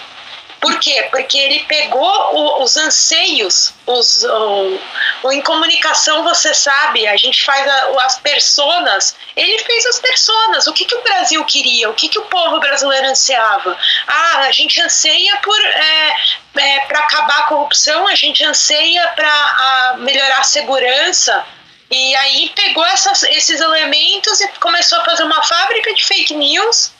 [0.65, 1.07] por quê?
[1.11, 4.79] Porque ele pegou o, os anseios, os, o,
[5.21, 10.65] o, em comunicação você sabe, a gente faz a, as personas, ele fez as personas.
[10.65, 11.87] O que, que o Brasil queria?
[11.87, 13.77] O que, que o povo brasileiro ansiava?
[14.07, 16.15] Ah, a gente anseia por é,
[16.57, 21.45] é, para acabar a corrupção, a gente anseia para melhorar a segurança.
[21.91, 26.94] E aí pegou essas, esses elementos e começou a fazer uma fábrica de fake news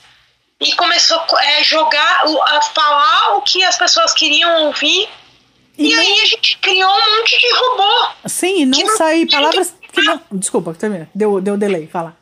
[0.60, 5.08] e começou a é, jogar, a falar o que as pessoas queriam ouvir.
[5.76, 8.08] E, e aí a gente criou um monte de robô.
[8.26, 10.20] Sim, e não, não sai palavras que não.
[10.32, 11.08] Desculpa, termina.
[11.14, 12.16] Deu, deu delay, fala.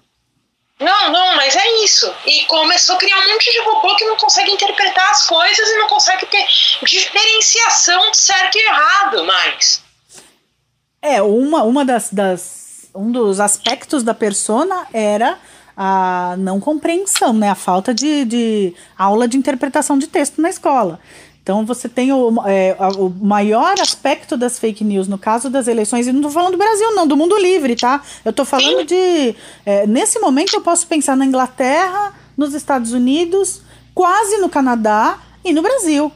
[0.80, 2.12] Não, não, mas é isso.
[2.26, 5.76] E começou a criar um monte de robô que não consegue interpretar as coisas e
[5.76, 6.44] não consegue ter
[6.82, 9.82] diferenciação de certo e errado mais.
[11.00, 12.88] É, uma, uma das, das.
[12.94, 15.38] Um dos aspectos da persona era
[15.76, 17.50] a não compreensão, né?
[17.50, 21.00] A falta de, de aula de interpretação de texto na escola.
[21.42, 26.06] Então você tem o, é, o maior aspecto das fake news no caso das eleições,
[26.06, 28.02] e não estou falando do Brasil, não, do mundo livre, tá?
[28.24, 29.34] Eu estou falando de.
[29.66, 33.60] É, nesse momento eu posso pensar na Inglaterra, nos Estados Unidos,
[33.94, 36.10] quase no Canadá e no Brasil.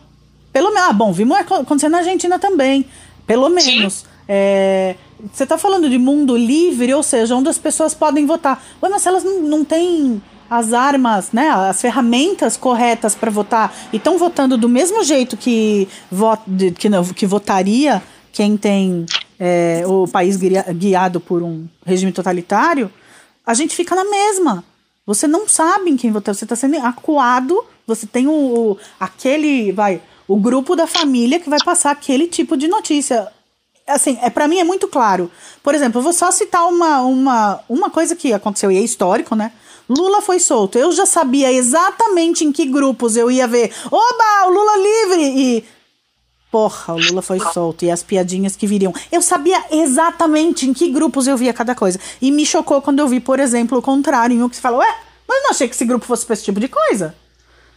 [0.50, 0.88] Pelo menos.
[0.88, 2.86] Ah, bom, vimos acontecer na Argentina também.
[3.26, 4.06] Pelo menos.
[4.26, 4.94] É,
[5.32, 8.62] você está falando de mundo livre, ou seja, onde as pessoas podem votar.
[8.82, 13.96] Ué, mas elas não, não têm as armas, né, as ferramentas corretas para votar e
[13.98, 16.40] estão votando do mesmo jeito que, vot,
[16.74, 18.02] que, que votaria
[18.32, 19.04] quem tem
[19.38, 22.90] é, o país guiado por um regime totalitário,
[23.44, 24.64] a gente fica na mesma.
[25.04, 29.72] Você não sabe em quem votar, você está sendo acuado, você tem o, o, aquele,
[29.72, 33.28] vai, o grupo da família que vai passar aquele tipo de notícia
[33.88, 35.30] assim, é, para mim é muito claro.
[35.62, 39.34] Por exemplo, eu vou só citar uma, uma, uma coisa que aconteceu e é histórico,
[39.34, 39.52] né?
[39.88, 40.78] Lula foi solto.
[40.78, 43.72] Eu já sabia exatamente em que grupos eu ia ver.
[43.86, 45.22] Oba, o Lula livre!
[45.22, 45.64] E.
[46.50, 47.84] Porra, o Lula foi solto.
[47.84, 48.92] E as piadinhas que viriam.
[49.10, 51.98] Eu sabia exatamente em que grupos eu via cada coisa.
[52.20, 54.78] E me chocou quando eu vi, por exemplo, o contrário, em um que se fala,
[54.78, 54.96] ué,
[55.26, 57.14] mas não achei que esse grupo fosse pra esse tipo de coisa.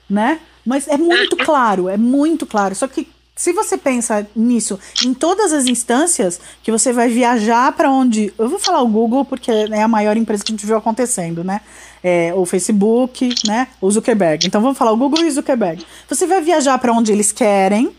[0.09, 0.41] Né?
[0.65, 2.75] Mas é muito claro, é muito claro.
[2.75, 3.07] Só que
[3.41, 8.31] se você pensa nisso em todas as instâncias, que você vai viajar para onde.
[8.37, 11.43] Eu vou falar o Google porque é a maior empresa que a gente viu acontecendo,
[11.43, 11.61] né?
[12.03, 13.67] É, o Facebook, né?
[13.81, 14.45] O Zuckerberg.
[14.45, 15.83] Então vamos falar o Google e o Zuckerberg.
[16.07, 17.89] Você vai viajar para onde eles querem,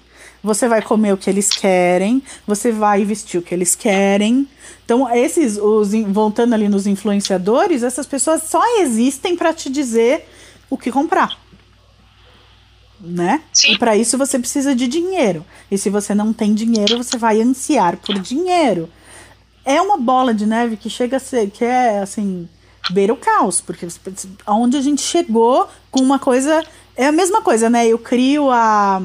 [0.45, 4.47] você vai comer o que eles querem, você vai vestir o que eles querem.
[4.85, 10.25] Então, esses, os, voltando ali nos influenciadores, essas pessoas só existem para te dizer
[10.71, 11.42] o que comprar
[13.03, 13.43] né?
[13.53, 13.73] Sim.
[13.73, 15.45] E para isso você precisa de dinheiro.
[15.71, 18.89] E se você não tem dinheiro, você vai ansiar por dinheiro.
[19.65, 22.49] É uma bola de neve que chega a ser, que é assim,
[22.91, 23.87] beira o caos, porque
[24.47, 26.65] aonde a gente chegou com uma coisa,
[26.97, 27.87] é a mesma coisa, né?
[27.87, 29.01] Eu crio a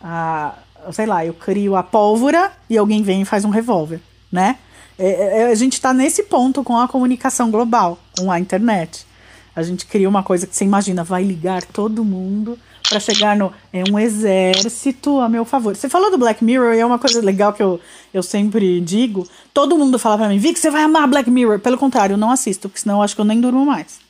[0.00, 0.54] a
[0.90, 4.58] sei lá, eu crio a pólvora e alguém vem e faz um revólver, né?
[4.98, 9.06] É, é, a gente está nesse ponto com a comunicação global, com a internet.
[9.54, 13.52] A gente cria uma coisa que você imagina, vai ligar todo mundo para chegar no
[13.72, 15.76] é um exército a meu favor.
[15.76, 17.80] Você falou do Black Mirror e é uma coisa legal que eu,
[18.12, 19.28] eu sempre digo.
[19.52, 21.58] Todo mundo fala para mim, Vic, você vai amar Black Mirror.
[21.58, 24.00] Pelo contrário, eu não assisto, porque senão eu acho que eu nem durmo mais.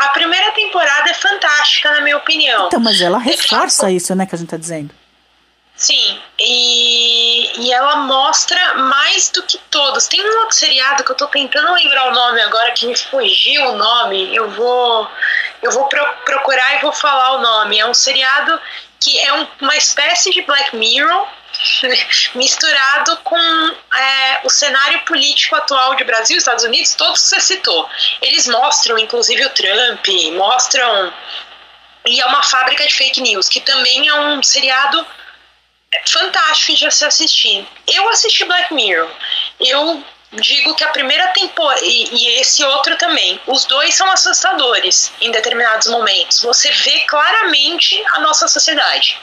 [0.00, 2.68] A primeira temporada é fantástica, na minha opinião.
[2.68, 4.90] Então, mas ela reforça isso, né, que a gente tá dizendo.
[5.80, 10.06] Sim, e, e ela mostra mais do que todos.
[10.08, 13.64] Tem um outro seriado que eu tô tentando lembrar o nome agora, que me fugiu
[13.64, 14.36] o nome.
[14.36, 15.10] Eu vou,
[15.62, 17.78] eu vou pro, procurar e vou falar o nome.
[17.78, 18.60] É um seriado
[19.00, 21.26] que é um, uma espécie de Black Mirror,
[22.36, 27.88] misturado com é, o cenário político atual de Brasil Estados Unidos, todos que você citou.
[28.20, 31.10] Eles mostram, inclusive, o Trump, mostram.
[32.04, 35.06] E é uma fábrica de fake news, que também é um seriado
[36.06, 37.66] fantástico de se assistir.
[37.86, 39.10] Eu assisti Black Mirror.
[39.58, 45.12] Eu digo que a primeira temporada e, e, esse outro também, os dois são assustadores
[45.20, 46.40] em determinados momentos.
[46.42, 49.18] Você vê claramente a nossa sociedade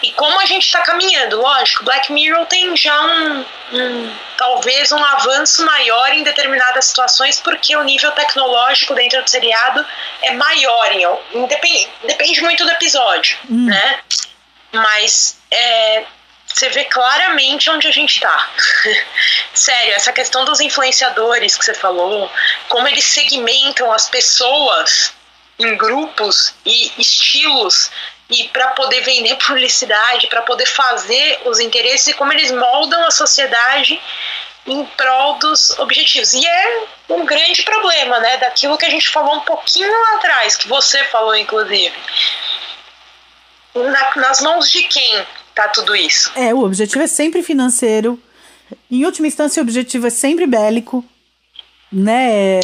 [0.00, 1.40] e como a gente está caminhando.
[1.40, 7.74] Lógico, Black Mirror tem já um, um, talvez um avanço maior em determinadas situações porque
[7.76, 9.84] o nível tecnológico dentro do seriado
[10.22, 10.92] é maior.
[10.92, 13.66] Em, depende, depende muito do episódio, hum.
[13.66, 13.98] né?
[14.70, 16.04] Mas é,
[16.46, 18.50] você vê claramente onde a gente está.
[19.54, 22.30] Sério, essa questão dos influenciadores que você falou,
[22.68, 25.12] como eles segmentam as pessoas
[25.58, 27.90] em grupos e estilos
[28.30, 33.10] e para poder vender publicidade, para poder fazer os interesses e como eles moldam a
[33.10, 34.00] sociedade
[34.66, 36.32] em prol dos objetivos.
[36.34, 40.56] E é um grande problema, né, daquilo que a gente falou um pouquinho lá atrás,
[40.56, 41.94] que você falou inclusive.
[43.74, 46.32] Na, nas mãos de quem tá tudo isso.
[46.34, 48.18] É, o objetivo é sempre financeiro.
[48.90, 51.04] Em última instância, o objetivo é sempre bélico.
[51.92, 52.60] Né?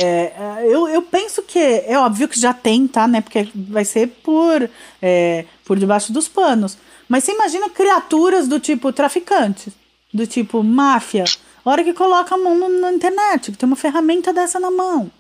[0.65, 3.07] Eu, eu penso que é óbvio que já tem, tá?
[3.07, 3.21] Né?
[3.21, 4.69] Porque vai ser por,
[5.01, 6.77] é, por debaixo dos panos.
[7.09, 9.73] Mas você imagina criaturas do tipo traficantes,
[10.13, 11.25] do tipo máfia.
[11.65, 15.11] Hora que coloca a mão na internet, que tem uma ferramenta dessa na mão.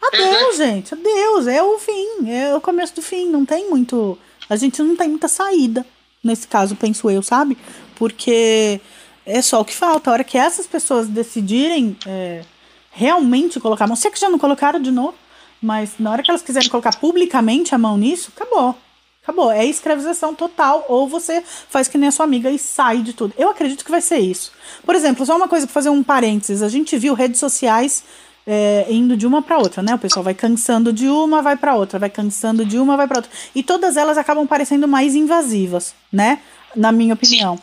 [0.00, 0.52] Adeus, uhum.
[0.52, 1.46] gente, adeus.
[1.46, 3.28] É o fim, é o começo do fim.
[3.28, 4.18] Não tem muito.
[4.48, 5.84] A gente não tem muita saída
[6.24, 7.56] nesse caso, penso eu, sabe?
[7.94, 8.80] Porque
[9.26, 10.10] é só o que falta.
[10.10, 12.42] A hora que essas pessoas decidirem é,
[12.90, 15.14] realmente colocar a mão, sei que já não colocaram de novo,
[15.60, 18.76] mas na hora que elas quiserem colocar publicamente a mão nisso, acabou.
[19.22, 19.50] Acabou.
[19.50, 20.84] É escravização total.
[20.88, 23.32] Ou você faz que nem a sua amiga e sai de tudo.
[23.38, 24.52] Eu acredito que vai ser isso.
[24.84, 26.62] Por exemplo, só uma coisa para fazer um parênteses.
[26.62, 28.04] A gente viu redes sociais
[28.46, 29.94] é, indo de uma para outra, né?
[29.94, 33.18] O pessoal vai cansando de uma, vai para outra, vai cansando de uma, vai para
[33.18, 33.30] outra.
[33.54, 36.40] E todas elas acabam parecendo mais invasivas, né?
[36.76, 37.58] Na minha opinião.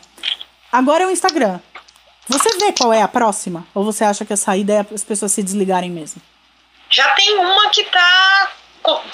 [0.70, 1.60] Agora é o Instagram.
[2.28, 3.66] Você vê qual é a próxima?
[3.74, 6.20] Ou você acha que a saída é as pessoas se desligarem mesmo?
[6.88, 8.50] Já tem uma que tá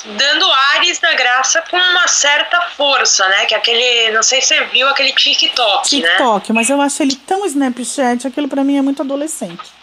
[0.05, 3.47] dando ares da graça com uma certa força, né?
[3.47, 6.09] Que é aquele, não sei se você viu aquele TikTok, TikTok, né?
[6.09, 9.78] TikTok, mas eu acho ele tão Snapchat, aquilo para mim é muito adolescente.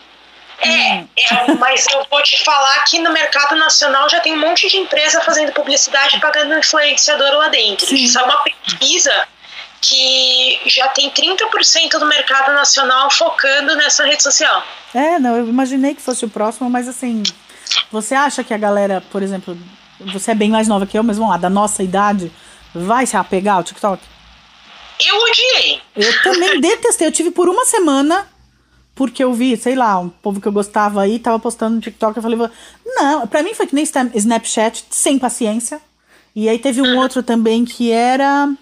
[0.59, 4.67] É, é, mas eu vou te falar que no mercado nacional já tem um monte
[4.67, 7.85] de empresa fazendo publicidade pagando influenciador lá dentro.
[7.85, 7.95] Sim.
[7.95, 9.27] Isso é uma pesquisa
[9.81, 14.63] que já tem 30% do mercado nacional focando nessa rede social.
[14.93, 17.21] É, não, eu imaginei que fosse o próximo, mas assim,
[17.91, 19.55] você acha que a galera, por exemplo,
[19.99, 22.31] você é bem mais nova que eu, mas vamos lá, da nossa idade,
[22.73, 24.01] vai se apegar ao TikTok?
[24.99, 25.81] Eu odiei.
[25.95, 27.07] Eu também detestei.
[27.07, 28.27] Eu tive por uma semana
[28.95, 32.15] porque eu vi, sei lá, um povo que eu gostava aí tava postando no TikTok.
[32.15, 32.39] Eu falei,
[32.85, 35.81] não, pra mim foi que nem Snapchat, sem paciência.
[36.33, 38.53] E aí teve um outro também que era.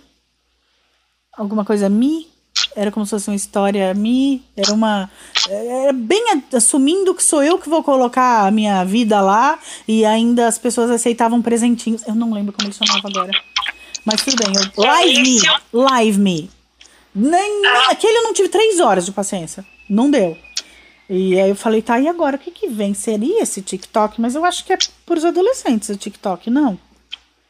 [1.38, 2.28] Alguma coisa Mi.
[2.76, 4.44] Era como se fosse uma história Mi.
[4.58, 5.10] Era uma.
[5.48, 9.60] Era bem assumindo que sou eu que vou colocar a minha vida lá.
[9.88, 12.06] E ainda as pessoas aceitavam presentinhos.
[12.08, 13.32] Eu não lembro como ele chamava agora.
[14.04, 14.54] Mas tudo bem.
[14.56, 15.42] Eu, live Me.
[15.72, 16.50] Live Me.
[17.16, 19.64] Nem, nem, aquele eu não tive três horas de paciência.
[19.94, 20.36] Não deu.
[21.08, 22.36] E aí eu falei, tá, e agora?
[22.36, 22.94] O que que vem?
[22.94, 24.20] Seria esse TikTok?
[24.20, 26.80] Mas eu acho que é para os adolescentes o TikTok, não?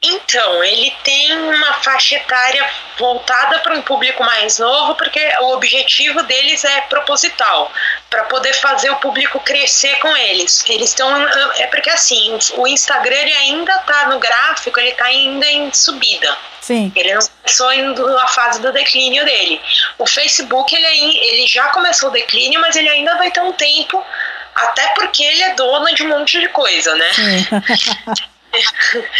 [0.03, 6.21] Então, ele tem uma faixa etária voltada para um público mais novo, porque o objetivo
[6.23, 7.71] deles é proposital,
[8.09, 10.63] para poder fazer o público crescer com eles.
[10.67, 11.09] Eles estão.
[11.57, 16.37] É porque assim, o Instagram ele ainda está no gráfico, ele está ainda em subida.
[16.59, 16.91] Sim.
[16.95, 19.61] Ele não começou indo na fase do declínio dele.
[19.97, 24.05] O Facebook ele, ele já começou o declínio, mas ele ainda vai ter um tempo,
[24.53, 27.11] até porque ele é dono de um monte de coisa, né?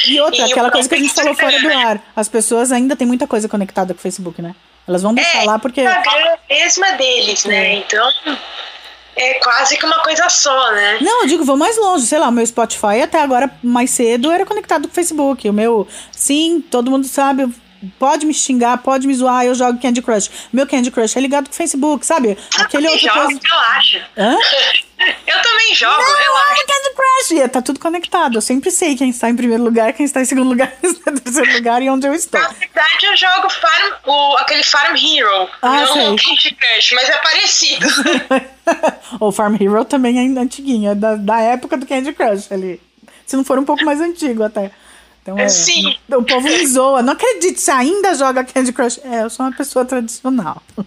[0.08, 2.02] E outra, e aquela coisa que a gente falou fora do ar.
[2.16, 4.56] As pessoas ainda têm muita coisa conectada com o Facebook, né?
[4.88, 5.82] Elas vão deixar é, lá porque.
[5.82, 7.74] A grana mesma deles, né?
[7.74, 7.74] É.
[7.76, 8.12] Então.
[9.16, 10.98] É quase que uma coisa só, né?
[11.00, 12.06] Não, eu digo, vou mais longe.
[12.06, 15.48] Sei lá, o meu Spotify até agora, mais cedo, era conectado com o Facebook.
[15.48, 17.48] O meu, sim, todo mundo sabe,
[18.00, 20.30] pode me xingar, pode me zoar, eu jogo Candy Crush.
[20.52, 22.38] Meu Candy Crush é ligado com o Facebook, sabe?
[22.60, 23.40] Aquele outro jogo, coisa...
[23.44, 24.08] relaxa.
[24.18, 24.38] Hã?
[25.28, 26.66] eu também jogo, Não, relaxa.
[26.68, 27.32] Candy Crush.
[27.32, 28.36] E tá tudo conectado.
[28.36, 31.12] Eu sempre sei quem está em primeiro lugar, quem está em segundo lugar, quem está
[31.12, 32.40] em terceiro lugar e onde eu estou.
[32.40, 35.50] Na verdade, eu jogo farm, o, aquele Farm Hero.
[35.62, 36.04] Ah, não sei.
[36.04, 37.88] Candy Crush, mas é parecido.
[39.20, 42.82] o Farm Hero também é antiguinho, é da, da época do Candy Crush ali.
[43.26, 44.72] Se não for um pouco mais antigo até.
[45.24, 45.96] Então, é, Sim.
[46.12, 47.02] O povo me zoa.
[47.02, 49.00] Não acredite, você ainda joga Candy Crush.
[49.04, 50.62] É, eu sou uma pessoa tradicional.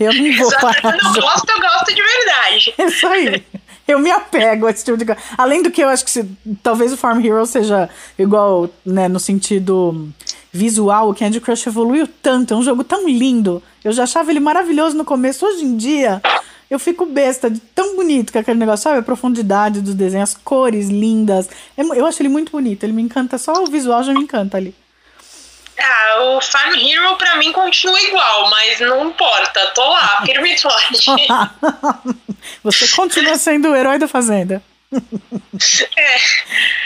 [0.00, 0.56] Eu me envolvo.
[0.80, 2.74] Quando eu gosto, eu gosto de verdade.
[2.90, 3.44] Isso aí.
[3.86, 5.20] Eu me apego a esse tipo de coisa.
[5.36, 6.26] Além do que eu acho que se,
[6.62, 10.08] talvez o Farm Hero seja igual, né, no sentido
[10.50, 13.62] visual, o Candy Crush evoluiu tanto, é um jogo tão lindo.
[13.84, 15.44] Eu já achava ele maravilhoso no começo.
[15.44, 16.22] Hoje em dia,
[16.70, 18.98] eu fico besta de tão bonito que é aquele negócio, sabe?
[18.98, 21.48] A profundidade do desenho, as cores lindas.
[21.76, 24.56] É eu acho ele muito bonito, ele me encanta, só o visual já me encanta
[24.56, 24.74] ali.
[25.78, 30.58] Ah, o Farm Hero pra mim continua igual, mas não importa, tô lá, firme e
[30.58, 31.06] forte.
[32.62, 34.62] Você continua sendo o herói da fazenda.
[35.96, 36.16] É.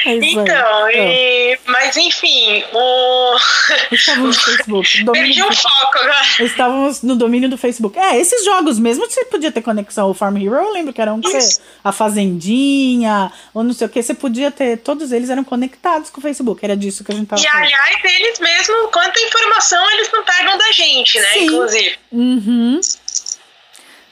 [0.07, 3.37] é então, e, mas enfim, o.
[3.93, 5.05] Estávamos no Facebook.
[5.13, 6.23] Perdi o foco agora.
[6.41, 7.99] Estávamos no domínio do Facebook.
[7.99, 10.55] É, esses jogos mesmo você podia ter conexão ao Farm Hero.
[10.55, 11.39] Eu lembro que era um que
[11.85, 14.03] a Fazendinha, ou não sei o que.
[14.03, 14.79] Você podia ter.
[14.79, 16.65] Todos eles eram conectados com o Facebook.
[16.65, 17.65] Era disso que a gente tava E falando.
[17.65, 21.29] aliás, eles mesmo, quanta informação eles não pegam da gente, né?
[21.33, 21.45] Sim.
[21.45, 21.99] Inclusive.
[22.13, 22.81] Uhum.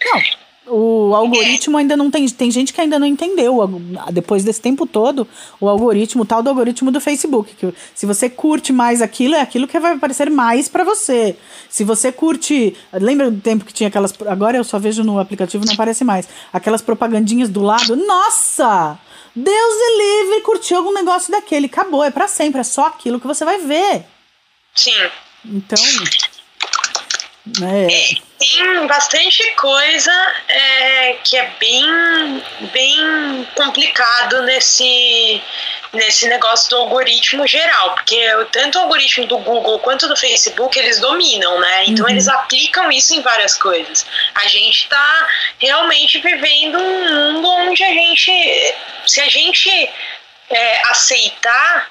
[0.04, 0.22] Não,
[0.68, 2.28] o algoritmo ainda não tem.
[2.28, 3.58] Tem gente que ainda não entendeu.
[4.12, 5.26] Depois desse tempo todo,
[5.60, 7.54] o algoritmo, o tal do algoritmo do Facebook.
[7.54, 11.36] Que se você curte mais aquilo, é aquilo que vai aparecer mais pra você.
[11.68, 12.76] Se você curte.
[12.92, 14.14] Lembra do tempo que tinha aquelas.
[14.26, 16.28] Agora eu só vejo no aplicativo, não aparece mais.
[16.52, 17.96] Aquelas propagandinhas do lado.
[17.96, 18.98] Nossa!
[19.34, 21.66] Deus e livre, curtiu algum negócio daquele.
[21.66, 22.60] Acabou, é pra sempre.
[22.60, 24.04] É só aquilo que você vai ver.
[24.74, 24.90] Sim.
[25.44, 25.78] Então.
[27.60, 27.86] Né,
[28.38, 30.12] Tem bastante coisa
[30.48, 35.42] é, que é bem, bem complicado nesse,
[35.92, 38.20] nesse negócio do algoritmo geral, porque
[38.52, 41.86] tanto o algoritmo do Google quanto do Facebook eles dominam, né?
[41.86, 42.12] Então Uhum.
[42.12, 44.06] eles aplicam isso em várias coisas.
[44.36, 45.26] A gente está
[45.58, 48.74] realmente vivendo um mundo onde a gente,
[49.06, 49.90] se a gente
[50.50, 51.90] é, aceitar,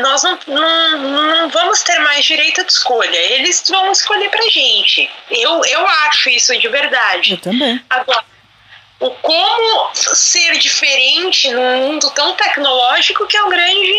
[0.00, 3.16] nós não, não, não vamos ter mais direito de escolha.
[3.32, 5.10] Eles vão escolher pra gente.
[5.30, 7.32] Eu, eu acho isso de verdade.
[7.32, 7.82] eu também.
[7.90, 8.24] Agora,
[8.98, 13.92] o como ser diferente num mundo tão tecnológico que é o grande,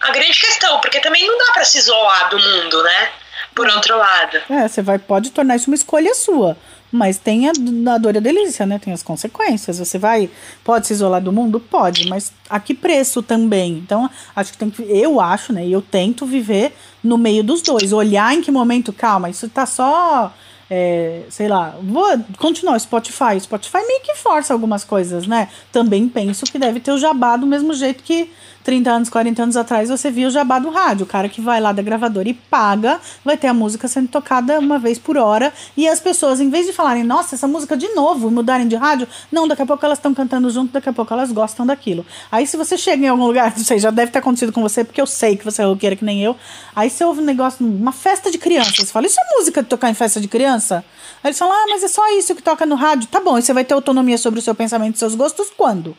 [0.00, 3.10] a grande questão, porque também não dá pra se isolar do mundo, né?
[3.54, 4.40] Por outro lado.
[4.48, 6.56] É, você vai, pode tornar isso uma escolha sua.
[6.90, 7.52] Mas tem a,
[7.94, 8.78] a dor e a delícia, né?
[8.78, 9.78] Tem as consequências.
[9.78, 10.30] Você vai.
[10.64, 11.60] Pode se isolar do mundo?
[11.60, 13.74] Pode, mas a que preço também?
[13.74, 14.82] Então, acho que tem que.
[14.82, 15.66] Eu acho, né?
[15.66, 16.74] E eu tento viver
[17.04, 17.92] no meio dos dois.
[17.92, 20.32] Olhar em que momento, calma, isso tá só.
[20.70, 22.06] é, sei lá, vou
[22.38, 23.36] continuar o Spotify.
[23.36, 25.48] O Spotify meio que força algumas coisas, né?
[25.72, 28.30] Também penso que deve ter o jabá do mesmo jeito que
[28.68, 31.04] 30 anos, 40 anos atrás você via o jabá do rádio.
[31.04, 34.58] O cara que vai lá da gravadora e paga, vai ter a música sendo tocada
[34.58, 35.54] uma vez por hora.
[35.74, 39.08] E as pessoas, em vez de falarem, nossa, essa música de novo, mudarem de rádio,
[39.32, 42.04] não, daqui a pouco elas estão cantando junto, daqui a pouco elas gostam daquilo.
[42.30, 44.84] Aí se você chega em algum lugar, não sei, já deve ter acontecido com você,
[44.84, 46.36] porque eu sei que você é roqueira que nem eu.
[46.76, 48.72] Aí você ouve um negócio, uma festa de criança.
[48.76, 50.84] Você fala, isso é música de tocar em festa de criança?
[51.24, 53.08] Aí eles falam, ah, mas é só isso que toca no rádio.
[53.08, 55.96] Tá bom, e você vai ter autonomia sobre o seu pensamento e seus gostos quando?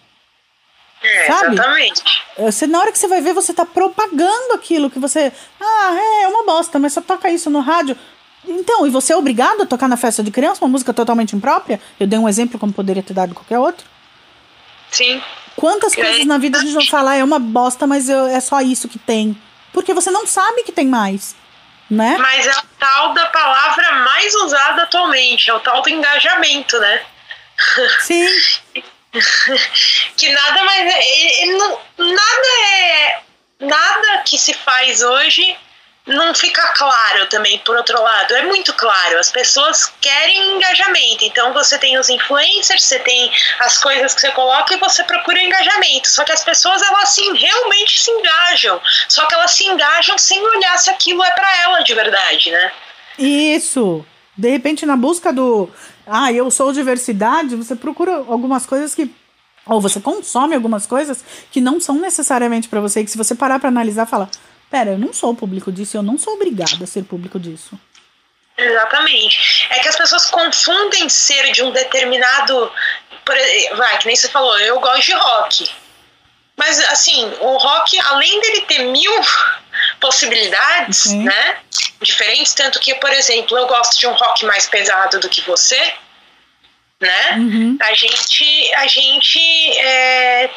[1.02, 1.54] É, Sabe?
[1.54, 2.04] exatamente.
[2.38, 5.32] Você, na hora que você vai ver, você tá propagando aquilo que você.
[5.60, 7.98] Ah, é, é uma bosta, mas só toca isso no rádio.
[8.46, 11.80] Então, e você é obrigado a tocar na festa de criança uma música totalmente imprópria?
[12.00, 13.86] Eu dei um exemplo como poderia ter dado qualquer outro.
[14.92, 15.22] Sim.
[15.56, 16.02] Quantas É.
[16.04, 18.88] coisas na vida a gente vai falar é uma bosta, mas eu- é só isso
[18.88, 19.40] que tem?
[19.74, 21.36] Porque você não sabe que tem mais,
[21.90, 22.18] né?
[22.18, 27.02] Mas é o tal da palavra mais usada atualmente, é o tal do engajamento, né?
[28.00, 28.26] Sim,
[30.16, 33.20] que nada mais é, ele- ele não- nada é
[33.60, 35.58] nada que se faz hoje
[36.06, 41.54] não fica claro também por outro lado é muito claro as pessoas querem engajamento então
[41.54, 46.10] você tem os influencers você tem as coisas que você coloca e você procura engajamento
[46.10, 50.42] só que as pessoas elas sim realmente se engajam só que elas se engajam sem
[50.42, 52.72] olhar se aquilo é pra ela de verdade né
[53.18, 54.06] isso.
[54.38, 55.70] De repente, na busca do.
[56.10, 59.14] Ah, eu sou diversidade, você procura algumas coisas que.
[59.66, 63.02] Ou você consome algumas coisas que não são necessariamente pra você.
[63.02, 64.30] E que se você parar pra analisar, fala:
[64.70, 67.80] Pera, eu não sou público disso, eu não sou obrigada a ser público disso.
[68.58, 69.68] Exatamente.
[69.70, 72.72] É que as pessoas confundem ser de um determinado.
[73.78, 75.70] Vai, que nem você falou, eu gosto de rock.
[76.58, 79.14] Mas, assim, o rock, além dele ter mil
[80.00, 81.24] possibilidades, Sim.
[81.24, 81.58] né?
[82.02, 85.94] Diferentes, tanto que, por exemplo, eu gosto de um rock mais pesado do que você,
[87.00, 87.32] né?
[87.38, 87.78] Uhum.
[87.82, 90.50] A gente, a gente é,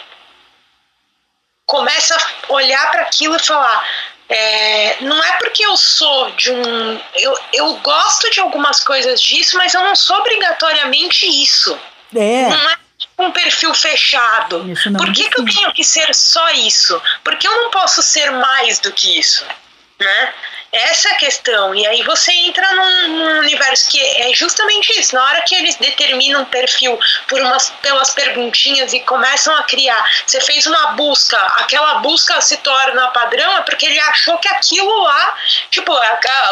[1.66, 3.88] começa a olhar para aquilo e falar.
[4.28, 7.00] é, não é porque eu sou de um.
[7.14, 11.78] Eu, eu gosto de algumas coisas disso, mas eu não sou obrigatoriamente isso.
[12.14, 12.48] É.
[12.48, 12.76] Não é
[13.18, 14.64] um perfil fechado.
[14.64, 17.00] Não Por que, que eu tenho que ser só isso?
[17.22, 19.44] Porque eu não posso ser mais do que isso,
[19.98, 20.34] né?
[20.72, 21.74] Essa é a questão.
[21.74, 25.14] E aí você entra num, num, universo que é justamente isso.
[25.14, 26.98] Na hora que eles determinam um perfil
[27.28, 32.56] por umas, pelas perguntinhas e começam a criar, você fez uma busca, aquela busca se
[32.56, 35.36] torna padrão, é porque ele achou que aquilo lá,
[35.70, 35.92] tipo,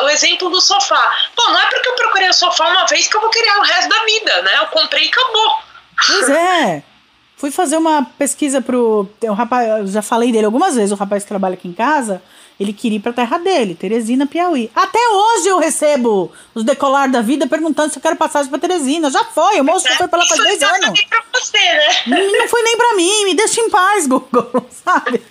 [0.02, 1.16] o exemplo do sofá.
[1.34, 3.62] Pô, não é porque eu procurei o sofá uma vez que eu vou querer o
[3.62, 4.58] resto da vida, né?
[4.58, 5.69] Eu comprei e acabou.
[6.06, 6.82] Pois é.
[7.36, 9.08] Fui fazer uma pesquisa pro.
[9.22, 12.22] O rapaz, já falei dele algumas vezes, o rapaz que trabalha aqui em casa.
[12.60, 14.70] Ele queria ir pra terra dele, Teresina, Piauí.
[14.74, 19.10] Até hoje eu recebo os decolar da vida perguntando se eu quero passagem pra Teresina.
[19.10, 21.02] Já foi, o moço já foi pra lá faz dois anos.
[21.08, 21.58] Pra você,
[22.06, 22.28] né?
[22.38, 25.22] Não foi nem pra mim, me deixa em paz, Google, sabe?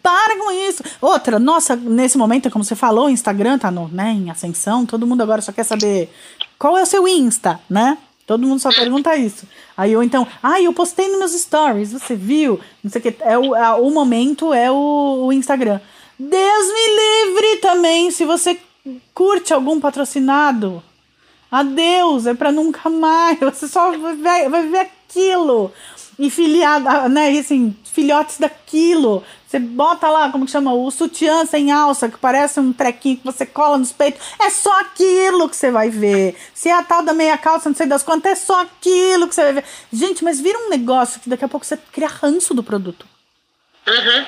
[0.00, 0.84] Para com isso.
[1.00, 5.08] Outra, nossa, nesse momento, como você falou, o Instagram tá no, né, em ascensão, todo
[5.08, 6.08] mundo agora só quer saber
[6.56, 7.98] qual é o seu Insta, né?
[8.30, 9.44] Todo mundo só pergunta isso.
[9.76, 12.60] Aí eu então, ah, eu postei nos meus stories, você viu?
[12.80, 13.16] Não sei o que.
[13.22, 15.80] É o, é, o momento é o, o Instagram.
[16.16, 18.56] Deus me livre também se você
[19.12, 20.80] curte algum patrocinado.
[21.50, 23.40] Adeus, é para nunca mais.
[23.42, 25.72] Você só vai, vai ver aquilo.
[26.16, 26.30] E
[27.10, 27.32] né?
[27.32, 29.24] E assim, filhotes daquilo.
[29.50, 30.72] Você bota lá, como que chama?
[30.72, 34.24] O sutiã sem alça, que parece um trequinho que você cola nos peitos.
[34.40, 36.36] É só aquilo que você vai ver.
[36.54, 39.34] Se é a tal da meia calça, não sei das quantas, é só aquilo que
[39.34, 39.64] você vai ver.
[39.92, 43.04] Gente, mas vira um negócio que daqui a pouco você cria ranço do produto.
[43.88, 44.26] Uhum.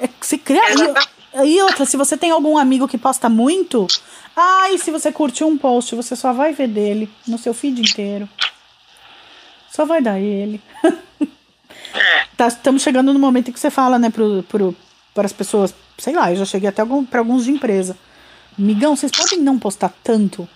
[0.00, 0.60] É, você cria.
[1.44, 3.86] E, e outra, se você tem algum amigo que posta muito,
[4.34, 8.28] ai, se você curtiu um post, você só vai ver dele no seu feed inteiro.
[9.70, 10.60] Só vai dar ele.
[12.36, 14.76] tá, estamos chegando no momento em que você fala, né, pro, pro,
[15.14, 17.96] para as pessoas, sei lá, eu já cheguei até para alguns de empresa.
[18.58, 20.48] Migão, vocês podem não postar tanto,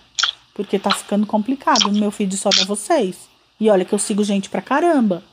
[0.53, 1.91] porque tá ficando complicado.
[1.91, 3.29] No meu feed só dá vocês.
[3.59, 5.23] E olha que eu sigo gente pra caramba.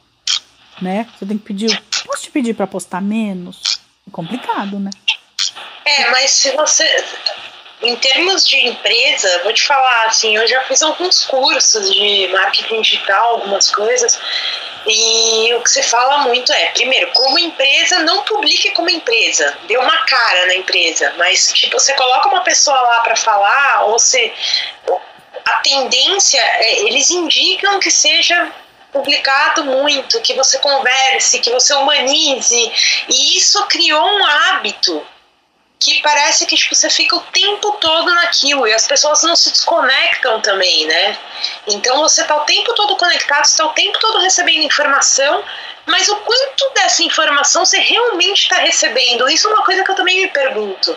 [0.81, 1.09] Né?
[1.19, 1.83] Você tem que pedir.
[2.05, 3.81] Posso te pedir para postar menos?
[4.07, 4.91] É complicado, né?
[5.85, 6.85] É, mas se você.
[7.81, 12.83] Em termos de empresa, vou te falar assim, eu já fiz alguns cursos de marketing
[12.83, 14.19] digital, algumas coisas,
[14.85, 19.77] e o que se fala muito é, primeiro, como empresa, não publique como empresa, dê
[19.77, 24.33] uma cara na empresa, mas tipo, você coloca uma pessoa lá para falar, ou se
[25.45, 28.51] a tendência, é, eles indicam que seja
[28.93, 32.73] publicado muito, que você converse, que você humanize,
[33.09, 35.07] e isso criou um hábito
[35.79, 39.51] que parece que tipo, você fica o tempo todo naquilo e as pessoas não se
[39.51, 41.17] desconectam também, né?
[41.67, 45.45] Então você tá o tempo todo conectado, você tá o tempo todo recebendo informação,
[45.87, 49.29] mas o quanto dessa informação você realmente está recebendo?
[49.29, 50.97] Isso é uma coisa que eu também me pergunto.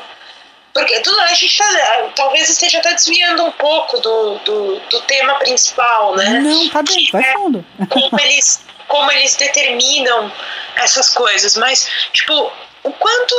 [0.73, 5.35] Porque tudo, a gente tá, talvez esteja até desviando um pouco do, do, do tema
[5.35, 6.39] principal, né?
[6.39, 7.65] Não, tá bem, vai é fundo.
[7.89, 10.31] Como eles, como eles determinam
[10.77, 12.51] essas coisas, mas, tipo,
[12.83, 13.35] o quanto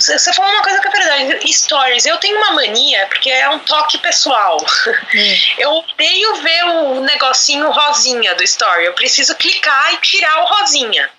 [0.00, 1.52] você falou uma coisa que é verdade.
[1.52, 4.56] Stories, eu tenho uma mania, porque é um toque pessoal.
[4.60, 5.36] Hum.
[5.58, 8.86] Eu odeio ver o negocinho rosinha do story.
[8.86, 11.10] Eu preciso clicar e tirar o rosinha.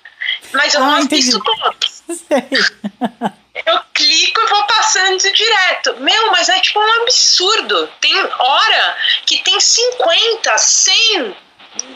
[0.54, 2.04] Mas eu ah, não assisto todos.
[3.66, 5.98] eu clico e vou passando direto.
[5.98, 7.88] Meu, mas é tipo um absurdo.
[8.00, 11.36] Tem hora que tem 50, 100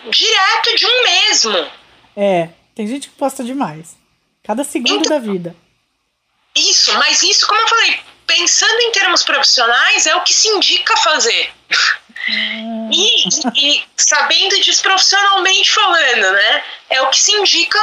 [0.10, 1.72] direto de um mesmo.
[2.16, 3.98] É, tem gente que posta demais.
[4.44, 5.56] Cada segundo então, da vida.
[6.56, 10.96] Isso, mas isso, como eu falei, pensando em termos profissionais, é o que se indica
[10.98, 11.54] fazer.
[12.30, 12.90] Hum.
[12.92, 16.64] E, e, sabendo disso profissionalmente falando, né?
[16.90, 17.80] É o que se indica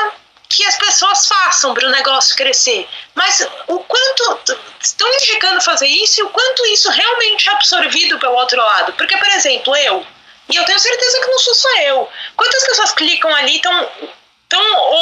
[0.49, 2.87] que as pessoas façam para o negócio crescer.
[3.14, 8.35] Mas o quanto estão indicando fazer isso e o quanto isso realmente é absorvido pelo
[8.35, 8.93] outro lado.
[8.93, 10.07] Porque, por exemplo, eu,
[10.51, 13.89] e eu tenho certeza que não sou só eu, quantas pessoas clicam ali e estão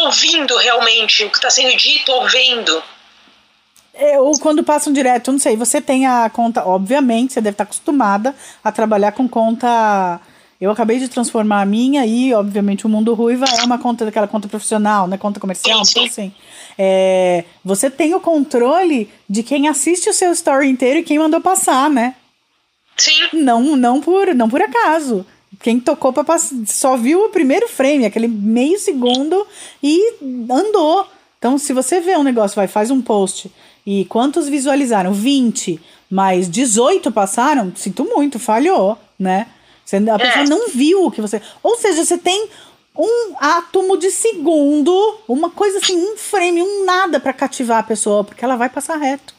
[0.05, 2.83] ouvindo realmente o que está sendo dito, ou vendo?
[4.01, 7.65] É, ou quando passam direto, não sei, você tem a conta, obviamente, você deve estar
[7.65, 8.35] acostumada
[8.65, 10.19] a trabalhar com conta.
[10.59, 14.27] Eu acabei de transformar a minha e, obviamente, o Mundo Ruiva é uma conta daquela
[14.27, 15.19] conta profissional, né?
[15.19, 16.33] Conta comercial, então assim.
[16.79, 21.41] É, você tem o controle de quem assiste o seu story inteiro e quem mandou
[21.43, 22.15] passar, né?
[22.97, 23.29] Sim.
[23.35, 25.27] Não, não por, não por acaso.
[25.63, 29.47] Quem tocou para só viu o primeiro frame, aquele meio segundo
[29.83, 30.15] e
[30.51, 31.07] andou.
[31.39, 33.51] Então, se você vê um negócio, vai, faz um post
[33.93, 35.13] e quantos visualizaram?
[35.13, 37.73] 20, mas 18 passaram?
[37.75, 39.49] Sinto muito, falhou, né?
[39.85, 40.49] Você, a pessoa é.
[40.49, 41.43] não viu o que você.
[41.61, 42.49] Ou seja, você tem
[42.97, 48.23] um átomo de segundo, uma coisa assim, um frame, um nada para cativar a pessoa,
[48.23, 49.35] porque ela vai passar reto.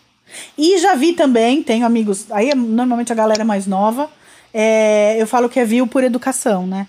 [0.58, 4.12] E já vi também, tenho amigos, aí é, normalmente a galera mais nova,
[4.54, 6.88] é, eu falo que é view por educação, né?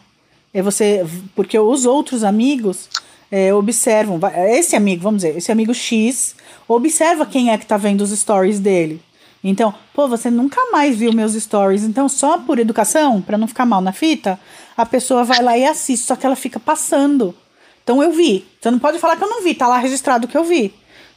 [0.52, 1.06] É você,
[1.36, 2.88] porque os outros amigos
[3.32, 4.20] é, observam,
[4.50, 6.36] esse amigo, vamos dizer, esse amigo X
[6.68, 9.00] observa quem é que tá vendo os stories dele.
[9.42, 11.82] Então, pô, você nunca mais viu meus stories.
[11.82, 14.38] Então, só por educação, para não ficar mal na fita,
[14.76, 17.34] a pessoa vai lá e assiste, só que ela fica passando.
[17.82, 18.44] Então eu vi.
[18.60, 20.72] Você não pode falar que eu não vi, tá lá registrado que eu vi.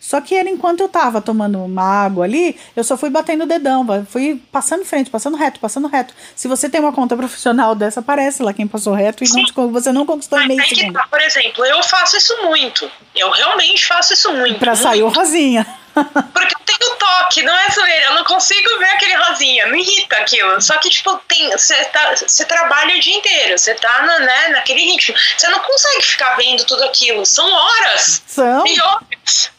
[0.05, 3.47] Só que era enquanto eu tava tomando uma água ali, eu só fui batendo o
[3.47, 6.13] dedão, fui passando frente, passando reto, passando reto.
[6.35, 9.91] Se você tem uma conta profissional dessa, aparece lá quem passou reto e não, você
[9.91, 10.93] não conquistou Mas meio é que segundo.
[10.93, 12.89] tá, por exemplo, eu faço isso muito.
[13.15, 14.59] Eu realmente faço isso muito.
[14.59, 15.17] Pra sair o muito.
[15.17, 15.65] rosinha.
[15.95, 18.05] Porque eu tenho toque, não é zoeira.
[18.05, 19.65] Eu não consigo ver aquele rosinha.
[19.67, 20.61] Me irrita aquilo.
[20.61, 21.19] Só que, tipo.
[21.51, 22.13] Você tá,
[22.47, 23.57] trabalha o dia inteiro.
[23.57, 25.15] Você tá na, né, naquele ritmo.
[25.37, 27.25] Você não consegue ficar vendo tudo aquilo.
[27.25, 28.21] São horas.
[28.27, 28.67] São.
[28.67, 29.54] E horas.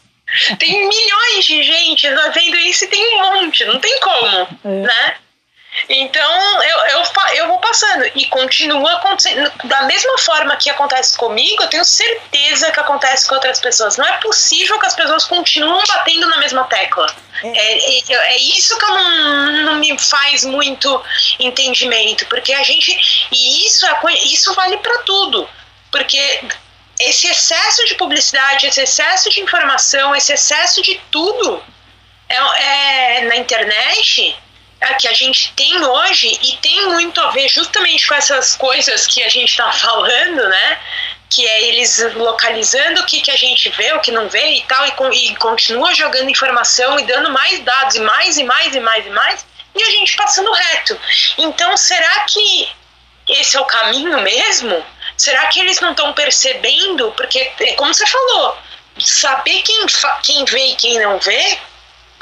[0.59, 3.63] Tem milhões de gente vendo isso e tem um monte.
[3.65, 4.69] Não tem como, É.
[4.69, 5.15] né?
[5.89, 7.03] Então eu, eu,
[7.35, 9.51] eu vou passando e continua acontecendo.
[9.65, 13.95] Da mesma forma que acontece comigo, eu tenho certeza que acontece com outras pessoas.
[13.95, 17.13] Não é possível que as pessoas continuam batendo na mesma tecla.
[17.43, 21.03] É, é, é isso que não, não me faz muito
[21.39, 23.27] entendimento, porque a gente.
[23.31, 25.47] E isso, é, isso vale para tudo.
[25.91, 26.41] Porque
[26.99, 31.63] esse excesso de publicidade, esse excesso de informação, esse excesso de tudo
[32.29, 34.35] é, é na internet
[34.81, 39.07] é, que a gente tem hoje e tem muito a ver justamente com essas coisas
[39.07, 40.79] que a gente está falando, né?
[41.29, 44.61] Que é eles localizando o que, que a gente vê, o que não vê e
[44.63, 48.73] tal, e, con- e continua jogando informação e dando mais dados e mais e mais
[48.75, 49.45] e mais e mais,
[49.75, 50.99] e a gente passando reto.
[51.37, 52.69] Então, será que
[53.27, 54.83] esse é o caminho mesmo?
[55.17, 57.11] Será que eles não estão percebendo?
[57.17, 58.55] Porque, é como você falou,
[58.99, 59.85] saber quem,
[60.23, 61.57] quem vê e quem não vê,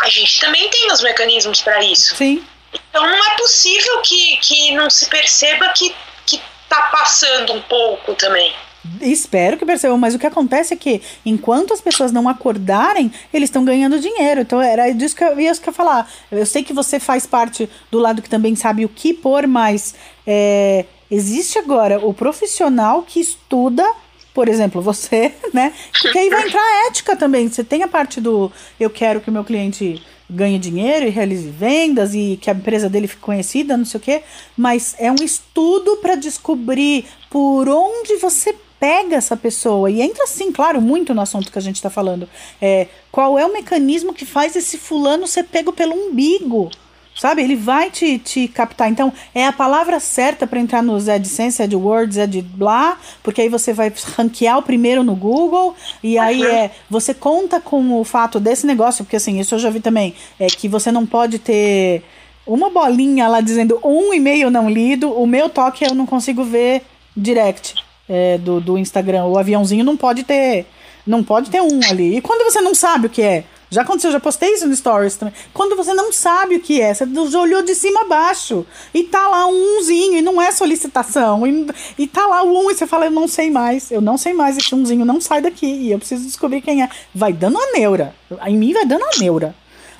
[0.01, 2.15] a gente também tem os mecanismos para isso.
[2.15, 2.43] Sim.
[2.73, 5.93] Então não é possível que, que não se perceba que,
[6.25, 8.53] que tá passando um pouco também.
[9.01, 13.49] Espero que percebam, mas o que acontece é que enquanto as pessoas não acordarem, eles
[13.49, 14.41] estão ganhando dinheiro.
[14.41, 16.11] Então era disso que eu ia que eu ia falar.
[16.31, 19.95] Eu sei que você faz parte do lado que também sabe o que pôr, mas
[20.27, 23.85] é, existe agora o profissional que estuda,
[24.33, 25.73] por exemplo, você, né?
[26.11, 27.47] Que aí vai entrar a ética também.
[27.47, 31.47] Você tem a parte do eu quero que o meu cliente ganhe dinheiro e realize
[31.47, 34.23] vendas e que a empresa dele fique conhecida, não sei o quê,
[34.57, 40.51] mas é um estudo para descobrir por onde você pega essa pessoa e entra sim,
[40.51, 42.27] claro, muito no assunto que a gente está falando.
[42.61, 46.69] É, qual é o mecanismo que faz esse fulano ser pego pelo umbigo?
[47.15, 47.41] Sabe?
[47.41, 48.89] Ele vai te, te captar.
[48.89, 53.71] Então, é a palavra certa para entrar nos AdSense, AdWords, Ad blá, porque aí você
[53.71, 58.67] vai ranquear o primeiro no Google, e aí é, você conta com o fato desse
[58.67, 62.03] negócio, porque assim, isso eu já vi também, é que você não pode ter
[62.45, 66.83] uma bolinha lá dizendo um e-mail não lido, o meu toque eu não consigo ver
[67.15, 67.75] direct
[68.09, 69.25] é, do, do Instagram.
[69.25, 70.65] O aviãozinho não pode ter.
[71.05, 72.17] Não pode ter um ali.
[72.17, 73.43] E quando você não sabe o que é?
[73.69, 75.33] Já aconteceu, já postei isso no Stories também.
[75.53, 78.65] Quando você não sabe o que é, você já olhou de cima a baixo.
[78.93, 81.45] E tá lá um umzinho, e não é solicitação.
[81.47, 83.89] E, e tá lá o um, e você fala, eu não sei mais.
[83.91, 85.65] Eu não sei mais, esse umzinho não sai daqui.
[85.65, 86.89] E eu preciso descobrir quem é.
[87.13, 88.13] Vai dando a neura.
[88.45, 89.55] Em mim vai dando a neura.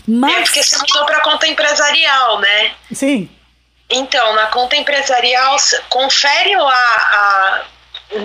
[0.08, 0.50] É Mas.
[0.50, 2.72] porque você mudou para conta empresarial, né?
[2.94, 3.30] Sim.
[3.90, 5.56] Então, na conta empresarial,
[5.90, 7.62] confere lá a-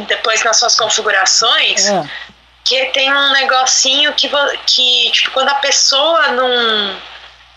[0.06, 2.08] depois nas suas configurações É.
[2.64, 4.28] que tem um negocinho que,
[4.66, 6.96] que tipo, quando a pessoa não,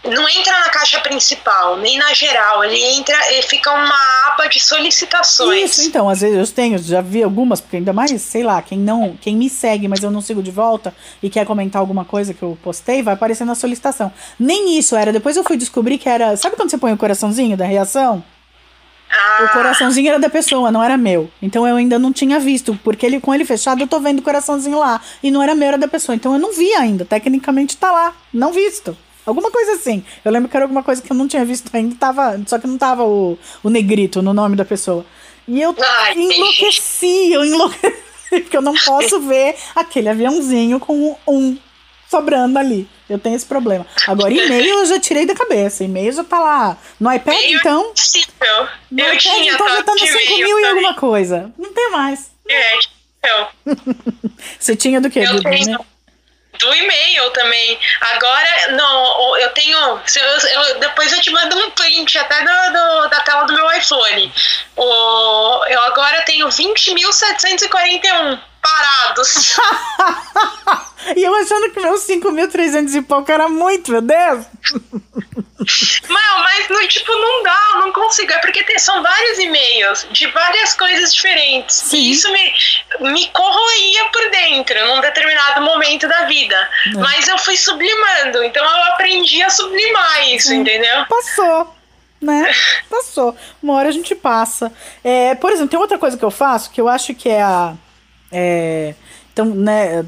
[0.06, 4.60] não entra na caixa principal, nem na geral, ele entra, ele fica uma aba de
[4.60, 5.72] solicitações.
[5.72, 8.78] Isso, então, às vezes eu tenho, já vi algumas, porque ainda mais, sei lá, quem
[8.78, 12.34] não, quem me segue, mas eu não sigo de volta e quer comentar alguma coisa
[12.34, 14.12] que eu postei, vai aparecer na solicitação.
[14.39, 17.56] Nem isso era, depois eu fui descobrir que era, sabe quando você põe o coraçãozinho
[17.56, 18.24] da reação?
[19.24, 21.30] Ah, O coraçãozinho era da pessoa, não era meu.
[21.41, 24.24] Então eu ainda não tinha visto, porque ele com ele fechado eu tô vendo o
[24.24, 26.15] coraçãozinho lá e não era meu, era da pessoa.
[26.15, 28.95] Então eu não vi ainda, tecnicamente tá lá, não visto.
[29.26, 30.03] Alguma coisa assim.
[30.24, 32.67] Eu lembro que era alguma coisa que eu não tinha visto ainda, tava, só que
[32.67, 35.05] não tava o, o negrito no nome da pessoa.
[35.47, 37.93] E eu Ai, enlouqueci, eu enlouqueci,
[38.30, 41.57] porque eu não posso ver aquele aviãozinho com um
[42.14, 42.88] sobrando ali.
[43.09, 43.86] Eu tenho esse problema.
[44.07, 45.84] Agora, e-mail eu já tirei da cabeça.
[45.84, 46.78] E-mail já tá lá.
[46.99, 47.86] No iPad, meio então.
[47.91, 48.68] impossível.
[48.91, 51.51] No Eu iPad, tinha então já tá no de 5 e-mail mil e alguma coisa.
[51.57, 52.32] Não tem mais.
[52.49, 52.76] É,
[53.20, 53.47] então,
[54.59, 55.20] Você tinha do quê?
[55.20, 55.80] Eu Do- tenho.
[56.59, 57.80] Do e-mail também.
[57.99, 59.76] Agora, não, eu tenho.
[59.78, 59.99] Eu,
[60.61, 64.32] eu- depois eu te mando um print até do, do- da tela do meu iPhone.
[64.78, 69.57] O, eu agora tenho 20.741 parados.
[71.16, 74.45] E eu achando que meus 5.300 e pouco era muito, meu Deus.
[76.09, 78.32] Não, mas não, tipo, não dá, eu não consigo.
[78.32, 81.76] É porque tem, são vários e-mails de várias coisas diferentes.
[81.76, 81.97] Sim.
[81.97, 82.53] E isso me,
[83.11, 86.55] me corroía por dentro num determinado momento da vida.
[86.88, 86.97] É.
[86.97, 91.05] Mas eu fui sublimando, então eu aprendi a sublimar isso, entendeu?
[91.07, 91.76] Passou.
[92.22, 92.53] Né?
[92.89, 93.36] Passou.
[93.61, 94.72] Uma hora a gente passa.
[95.03, 97.74] É, por exemplo, tem outra coisa que eu faço que eu acho que é a.
[98.34, 98.95] é,
[99.31, 100.03] então, né,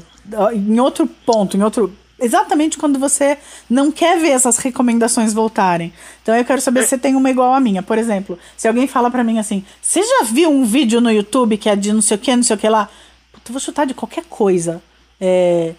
[0.52, 1.92] em outro ponto, em outro.
[2.18, 3.36] Exatamente quando você
[3.68, 5.92] não quer ver essas recomendações voltarem.
[6.22, 7.82] Então eu quero saber se você tem uma igual a minha.
[7.82, 11.58] Por exemplo, se alguém fala pra mim assim: Você já viu um vídeo no YouTube
[11.58, 12.88] que é de não sei o que, não sei o que lá?
[13.32, 14.82] Puta, eu vou chutar de qualquer coisa.
[15.20, 15.74] É.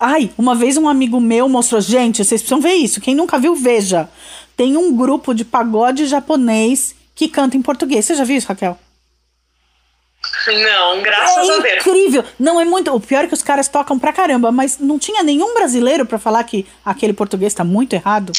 [0.00, 3.00] Ai, uma vez um amigo meu mostrou, gente, vocês precisam ver isso.
[3.00, 4.08] Quem nunca viu, veja.
[4.56, 8.06] Tem um grupo de pagode japonês que canta em português.
[8.06, 8.78] Você já viu isso, Raquel?
[10.46, 11.86] Não, graças a É Deus.
[11.86, 12.24] incrível.
[12.38, 12.92] Não é muito.
[12.94, 16.18] O pior é que os caras tocam pra caramba, mas não tinha nenhum brasileiro pra
[16.18, 18.32] falar que aquele português tá muito errado.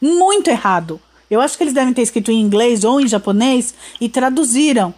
[0.00, 1.00] Muito errado.
[1.30, 4.92] Eu acho que eles devem ter escrito em inglês ou em japonês e traduziram.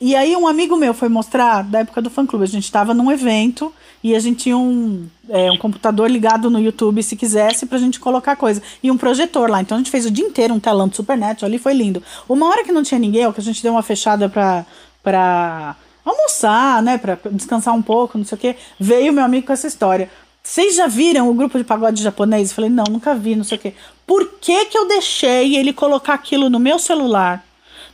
[0.00, 2.94] E aí um amigo meu foi mostrar, da época do fã clube, a gente tava
[2.94, 3.72] num evento
[4.02, 7.98] e a gente tinha um, é, um computador ligado no YouTube, se quisesse, pra gente
[7.98, 8.62] colocar coisa.
[8.80, 9.60] E um projetor lá.
[9.60, 12.00] Então a gente fez o dia inteiro um telão de Supernet, ali foi lindo.
[12.28, 14.64] Uma hora que não tinha ninguém, ou que a gente deu uma fechada pra,
[15.08, 19.52] pra almoçar, né, pra descansar um pouco, não sei o quê, veio meu amigo com
[19.54, 20.10] essa história.
[20.42, 22.50] Vocês já viram o grupo de pagode japonês?
[22.50, 23.72] Eu falei, não, nunca vi, não sei o quê.
[24.06, 27.42] Por que que eu deixei ele colocar aquilo no meu celular?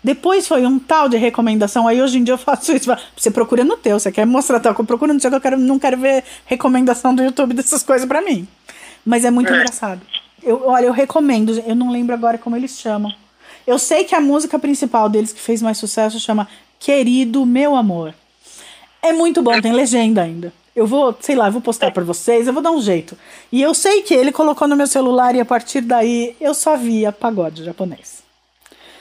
[0.03, 1.89] Depois foi um tal de recomendação.
[1.89, 2.91] Aí hoje em dia eu faço isso.
[3.17, 5.79] Você procura no teu, você quer mostrar tal, eu procuro no que eu quero, não
[5.79, 8.47] quero ver recomendação do YouTube dessas coisas pra mim.
[9.05, 9.57] Mas é muito É.
[9.57, 10.01] engraçado.
[10.43, 13.13] Eu, olha, eu recomendo, eu não lembro agora como eles chamam.
[13.67, 16.47] Eu sei que a música principal deles que fez mais sucesso chama
[16.85, 18.15] Querido Meu Amor.
[19.01, 20.53] É muito bom, tem legenda ainda.
[20.77, 23.17] Eu vou, sei lá, eu vou postar pra vocês, eu vou dar um jeito.
[23.51, 26.77] E eu sei que ele colocou no meu celular e a partir daí eu só
[26.77, 28.23] via pagode japonês.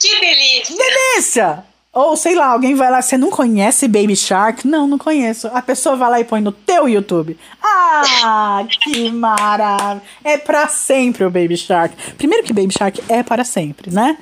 [0.00, 0.74] que delícia!
[0.74, 1.64] Delícia!
[1.92, 4.66] Ou sei lá, alguém vai lá, você não conhece Baby Shark?
[4.66, 5.48] Não, não conheço.
[5.48, 7.38] A pessoa vai lá e põe no teu YouTube.
[7.62, 10.00] Ah, que maravilha!
[10.24, 11.94] É pra sempre o Baby Shark.
[12.14, 14.16] Primeiro que Baby Shark é para sempre, né?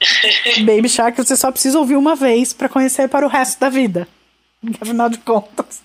[0.64, 4.06] Baby Shark você só precisa ouvir uma vez pra conhecer para o resto da vida.
[4.80, 5.80] Afinal de contas,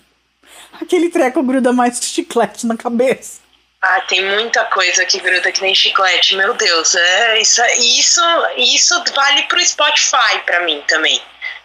[0.80, 3.40] aquele treco gruda mais que chiclete na cabeça.
[3.82, 6.94] Ah, tem muita coisa que gruda que nem chiclete, meu Deus.
[6.94, 8.20] É, isso, isso,
[8.56, 11.20] isso vale pro Spotify pra mim também.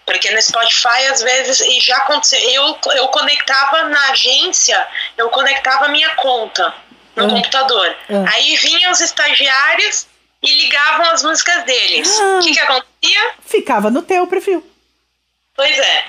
[0.06, 4.86] Porque no Spotify, às vezes, e já aconteceu, eu, eu conectava na agência,
[5.18, 6.74] eu conectava a minha conta
[7.16, 7.30] no Ah.
[7.30, 7.96] computador.
[8.10, 8.26] Ah.
[8.34, 10.08] Aí vinham os estagiários
[10.42, 12.10] e ligavam as músicas deles.
[12.20, 12.40] Ah.
[12.40, 13.32] O que, que acontecia?
[13.46, 14.64] Ficava no teu perfil.
[15.56, 16.06] Pois é.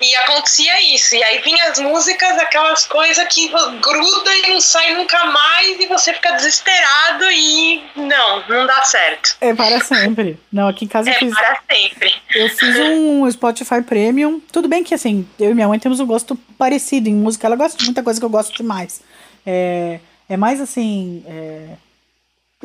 [0.00, 1.14] E acontecia isso.
[1.14, 5.86] E aí vinha as músicas, aquelas coisas que gruda e não sai nunca mais, e
[5.86, 9.36] você fica desesperado e não, não dá certo.
[9.40, 10.38] É para sempre.
[10.52, 11.34] Não, aqui em casa eu É fiz.
[11.34, 12.14] para sempre.
[12.34, 14.38] Eu fiz um Spotify Premium.
[14.52, 17.46] Tudo bem que, assim, eu e minha mãe temos um gosto parecido em música.
[17.46, 19.00] Ela gosta de muita coisa que eu gosto demais.
[19.46, 19.98] É,
[20.28, 21.24] é mais assim.
[21.26, 21.68] É,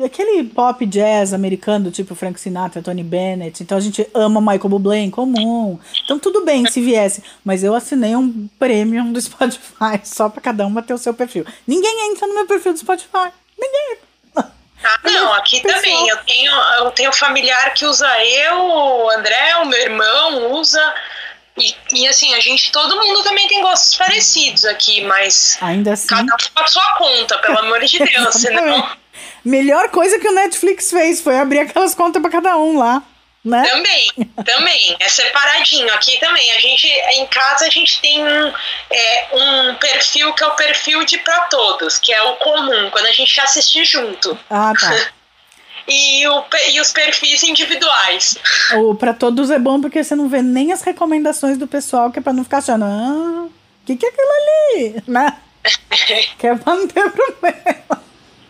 [0.02, 3.62] aquele pop jazz americano, tipo Frank Sinatra, Tony Bennett.
[3.62, 5.78] Então a gente ama Michael Bublé em comum.
[6.04, 7.22] Então tudo bem se viesse.
[7.44, 11.44] Mas eu assinei um Premium do Spotify só pra cada uma ter o seu perfil.
[11.66, 13.30] Ninguém entra no meu perfil do Spotify.
[13.58, 13.98] Ninguém.
[14.36, 15.80] Ah, não, aqui Pessoal.
[15.82, 16.08] também.
[16.08, 20.94] Eu tenho, eu tenho familiar que usa eu, o André, o meu irmão usa.
[21.56, 26.08] E, e assim, a gente, todo mundo também tem gostos parecidos aqui, mas Ainda assim.
[26.08, 28.34] cada um com a sua conta, pelo amor de Deus.
[28.36, 29.01] senão.
[29.44, 33.02] Melhor coisa que o Netflix fez foi abrir aquelas contas pra cada um lá,
[33.44, 33.62] né?
[33.68, 34.08] Também,
[34.44, 34.96] também.
[35.00, 35.92] É separadinho.
[35.94, 36.52] Aqui também.
[36.52, 38.52] A gente, em casa, a gente tem um,
[38.90, 43.06] é, um perfil que é o perfil de pra todos, que é o comum, quando
[43.06, 44.38] a gente assiste junto.
[44.48, 45.08] Ah, tá.
[45.88, 48.38] E, o, e os perfis individuais.
[48.76, 52.20] O pra todos é bom porque você não vê nem as recomendações do pessoal, que
[52.20, 53.50] é pra não ficar achando, ah, o
[53.84, 55.02] que, que é aquilo ali?
[55.08, 55.36] Né?
[56.38, 58.02] Que é pra não ter problema.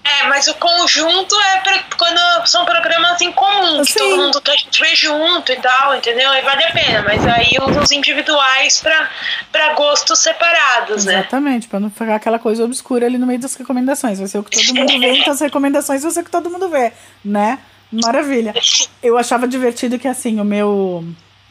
[0.05, 3.99] É, mas o conjunto é pra, quando são programas em comum, que Sim.
[4.01, 6.29] todo mundo que a gente vê junto e tal, entendeu?
[6.31, 7.03] Aí vale a pena.
[7.03, 9.09] Mas aí os individuais pra,
[9.53, 11.21] pra gostos separados, né?
[11.21, 14.19] Exatamente, pra não ficar aquela coisa obscura ali no meio das recomendações.
[14.19, 16.51] Vai ser o que todo mundo vê, então as recomendações vai ser o que todo
[16.51, 16.93] mundo vê,
[17.25, 17.59] né?
[17.93, 18.55] Maravilha.
[19.03, 21.05] Eu achava divertido que, assim, o meu.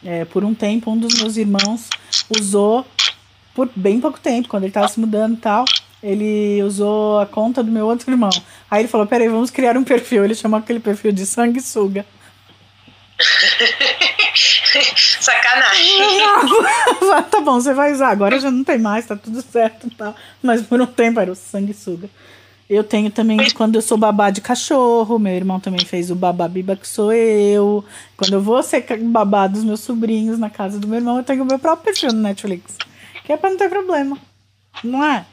[0.04, 1.88] é, por um tempo, um dos meus irmãos
[2.30, 2.86] usou,
[3.54, 5.66] por bem pouco tempo, quando ele tava se mudando e tal,
[6.04, 8.30] ele usou a conta do meu outro irmão.
[8.70, 10.26] Aí ele falou: peraí, vamos criar um perfil.
[10.26, 12.06] Ele chamou aquele perfil de sanguessuga.
[15.20, 16.00] Sacanagem.
[17.30, 18.10] tá bom, você vai usar.
[18.10, 20.16] Agora já não tem mais, tá tudo certo e tal.
[20.42, 22.10] Mas por um tempo era o sanguessuga.
[22.70, 26.48] Eu tenho também quando eu sou babá de cachorro, meu irmão também fez o babá
[26.48, 27.84] biba que sou eu.
[28.16, 31.44] Quando eu vou ser babá dos meus sobrinhos na casa do meu irmão, eu tenho
[31.44, 32.78] o meu próprio perfil no Netflix.
[33.26, 34.18] Que é pra não ter problema.
[34.84, 35.26] Não é?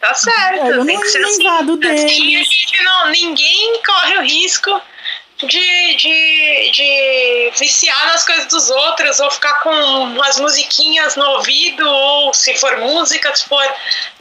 [0.00, 0.66] Tá certo.
[0.66, 1.38] É, eu tem não que ser assim.
[1.76, 2.48] deles.
[2.48, 4.80] Assim, não, ninguém corre o risco
[5.38, 11.86] de, de, de viciar nas coisas dos outros, ou ficar com umas musiquinhas no ouvido,
[11.86, 13.64] ou se for música, se for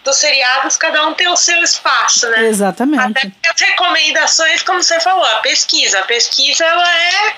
[0.04, 2.48] dos seriados, cada um tem o seu espaço, né?
[2.48, 3.02] Exatamente.
[3.02, 6.00] Até porque as recomendações, como você falou, a pesquisa.
[6.00, 7.36] A pesquisa, ela é,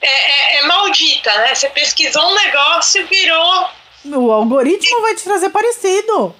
[0.00, 1.54] é, é, é maldita, né?
[1.54, 3.70] Você pesquisou um negócio, virou
[4.06, 6.34] O algoritmo vai te trazer parecido.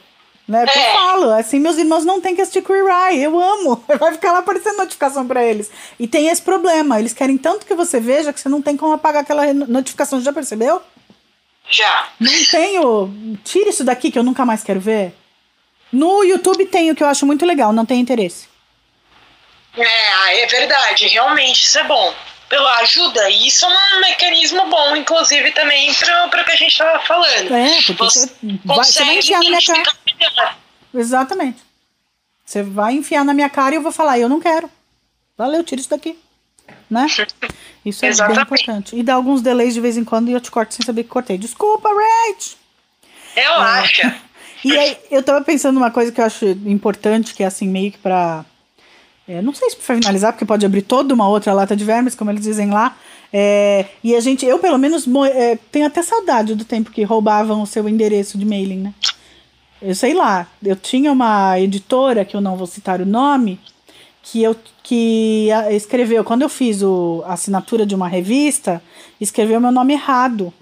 [0.46, 0.66] Né?
[0.66, 0.92] Que eu É.
[0.92, 3.82] falo, assim, meus irmãos não têm que assistir Queer Eye, eu amo.
[3.98, 5.70] Vai ficar lá aparecendo notificação pra eles.
[5.98, 8.92] E tem esse problema, eles querem tanto que você veja que você não tem como
[8.92, 10.82] apagar aquela notificação, já percebeu?
[11.70, 12.08] já.
[12.20, 13.38] Não tenho.
[13.42, 15.14] Tira isso daqui que eu nunca mais quero ver.
[15.90, 18.48] No YouTube tem o que eu acho muito legal, não tem interesse.
[19.76, 22.14] É, ah, é verdade, realmente, isso é bom.
[22.48, 25.92] Pela ajuda, e isso é um mecanismo bom, inclusive, também
[26.30, 27.54] para o que a gente estava falando.
[27.54, 28.30] É, porque você
[28.64, 29.92] você vai enfiar na minha cara.
[30.18, 30.56] melhor.
[30.94, 31.62] Exatamente.
[32.44, 34.70] Você vai enfiar na minha cara e eu vou falar, eu não quero.
[35.36, 36.18] Valeu, tira isso daqui.
[36.90, 37.06] Né?
[37.84, 38.42] Isso é bem Exatamente.
[38.42, 38.96] importante.
[38.96, 41.10] E dá alguns delays de vez em quando e eu te corto sem saber que
[41.10, 41.36] cortei.
[41.36, 42.56] Desculpa, Rach!
[43.36, 44.02] Eu acho.
[44.64, 47.92] E aí, eu tava pensando numa coisa que eu acho importante, que é assim, meio
[47.92, 48.46] que pra.
[49.26, 52.14] É, não sei se pra finalizar, porque pode abrir toda uma outra lata de vermes,
[52.14, 52.96] como eles dizem lá.
[53.32, 57.62] É, e a gente, eu pelo menos, é, tenho até saudade do tempo que roubavam
[57.62, 58.94] o seu endereço de mailing, né?
[59.82, 63.60] Eu sei lá, eu tinha uma editora, que eu não vou citar o nome,
[64.22, 68.82] que eu que escreveu, quando eu fiz o, a assinatura de uma revista,
[69.18, 70.52] escreveu meu nome errado.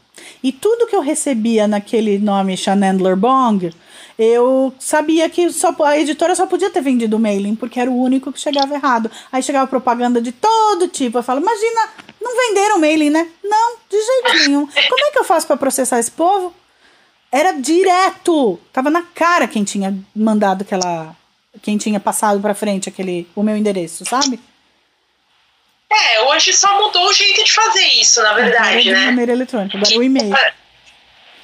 [0.43, 3.73] E tudo que eu recebia naquele nome Chanandler Bong,
[4.19, 7.99] eu sabia que só, a editora só podia ter vendido o mailing, porque era o
[7.99, 9.11] único que chegava errado.
[9.31, 11.19] Aí chegava propaganda de todo tipo.
[11.19, 11.89] Eu falo, imagina,
[12.21, 13.29] não venderam mailing, né?
[13.43, 14.67] Não, de jeito nenhum.
[14.67, 16.55] Como é que eu faço para processar esse povo?
[17.31, 18.59] Era direto.
[18.73, 21.17] Tava na cara quem tinha mandado aquela.
[21.63, 24.41] Quem tinha passado pra frente aquele, o meu endereço, sabe?
[25.91, 29.07] É, hoje só mudou o jeito de fazer isso, na verdade, é de né?
[29.07, 30.35] maneira eletrônica, agora é o e-mail.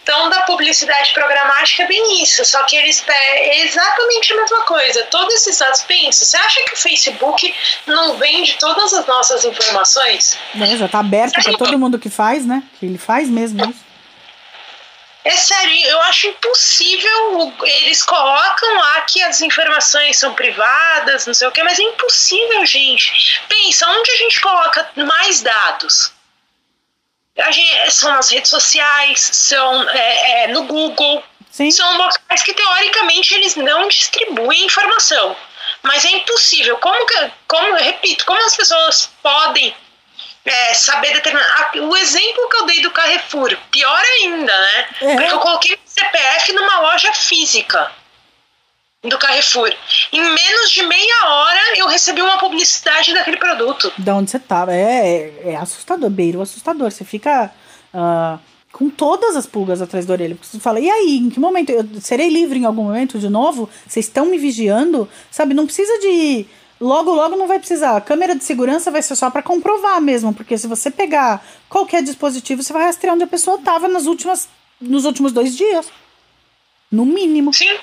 [0.08, 5.04] Então, da publicidade programática é bem isso, só que eles é exatamente a mesma coisa.
[5.10, 7.54] Todos esses dados, pensa, você acha que o Facebook
[7.86, 10.38] não vende todas as nossas informações?
[10.54, 12.62] Né, já tá aberto pra todo mundo que faz, né?
[12.80, 13.84] Que ele faz mesmo isso.
[15.26, 17.52] É sério, eu acho impossível.
[17.82, 22.64] Eles colocam lá que as informações são privadas, não sei o que, mas é impossível,
[22.64, 23.42] gente.
[23.46, 26.16] Pensa, onde a gente coloca mais dados?
[27.50, 31.70] Gente- são nas redes sociais, são é, é, no Google, Sim.
[31.70, 35.36] são locais que teoricamente eles não distribuem informação.
[35.82, 36.76] Mas é impossível.
[36.78, 39.74] Como, que, como eu repito, como as pessoas podem
[40.44, 41.46] é, saber determinar.
[41.58, 44.88] Ah, O exemplo que eu dei do Carrefour, pior ainda, né?
[45.02, 45.14] É.
[45.14, 47.92] Porque eu coloquei o CPF numa loja física
[49.06, 49.72] do Carrefour.
[50.12, 53.92] Em menos de meia hora eu recebi uma publicidade daquele produto.
[53.98, 54.74] Da onde você tava.
[54.74, 56.90] É, é, é assustador, beiro assustador.
[56.90, 57.52] Você fica
[57.94, 58.38] ah,
[58.72, 60.34] com todas as pulgas atrás da orelha.
[60.34, 61.70] Porque você fala, e aí, em que momento?
[61.70, 63.70] Eu serei livre em algum momento de novo?
[63.86, 65.08] Vocês estão me vigiando?
[65.30, 66.46] Sabe, não precisa de.
[66.80, 67.96] Logo, logo não vai precisar.
[67.96, 70.34] A câmera de segurança vai ser só para comprovar mesmo.
[70.34, 74.48] Porque se você pegar qualquer dispositivo, você vai rastrear onde a pessoa tava nas últimas,
[74.80, 75.86] nos últimos dois dias.
[76.90, 77.78] No mínimo, Sim,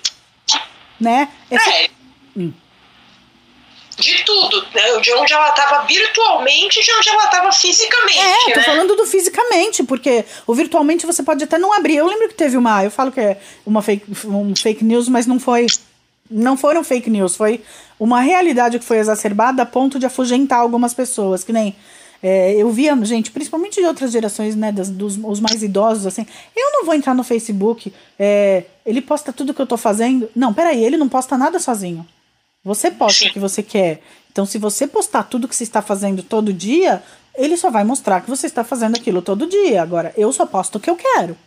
[1.00, 1.30] né?
[1.50, 1.90] Esse- é.
[2.38, 2.54] Hum.
[3.98, 5.00] De tudo, né?
[5.02, 8.20] de onde ela estava virtualmente de onde ela estava fisicamente.
[8.20, 8.66] É, tô né?
[8.66, 11.96] falando do fisicamente, porque o virtualmente você pode até não abrir.
[11.96, 15.26] Eu lembro que teve uma, eu falo que é uma fake, um fake news, mas
[15.26, 15.68] não foi.
[16.30, 17.64] Não foram fake news, foi
[18.00, 21.74] uma realidade que foi exacerbada a ponto de afugentar algumas pessoas, que nem.
[22.28, 26.26] É, eu via, gente, principalmente de outras gerações, né, das, dos os mais idosos, assim,
[26.56, 30.28] eu não vou entrar no Facebook, é, ele posta tudo que eu tô fazendo.
[30.36, 32.04] Não, peraí, ele não posta nada sozinho.
[32.64, 33.30] Você posta Sim.
[33.30, 34.02] o que você quer.
[34.32, 37.04] Então, se você postar tudo que você está fazendo todo dia,
[37.36, 39.84] ele só vai mostrar que você está fazendo aquilo todo dia.
[39.84, 41.38] Agora, eu só posto o que eu quero.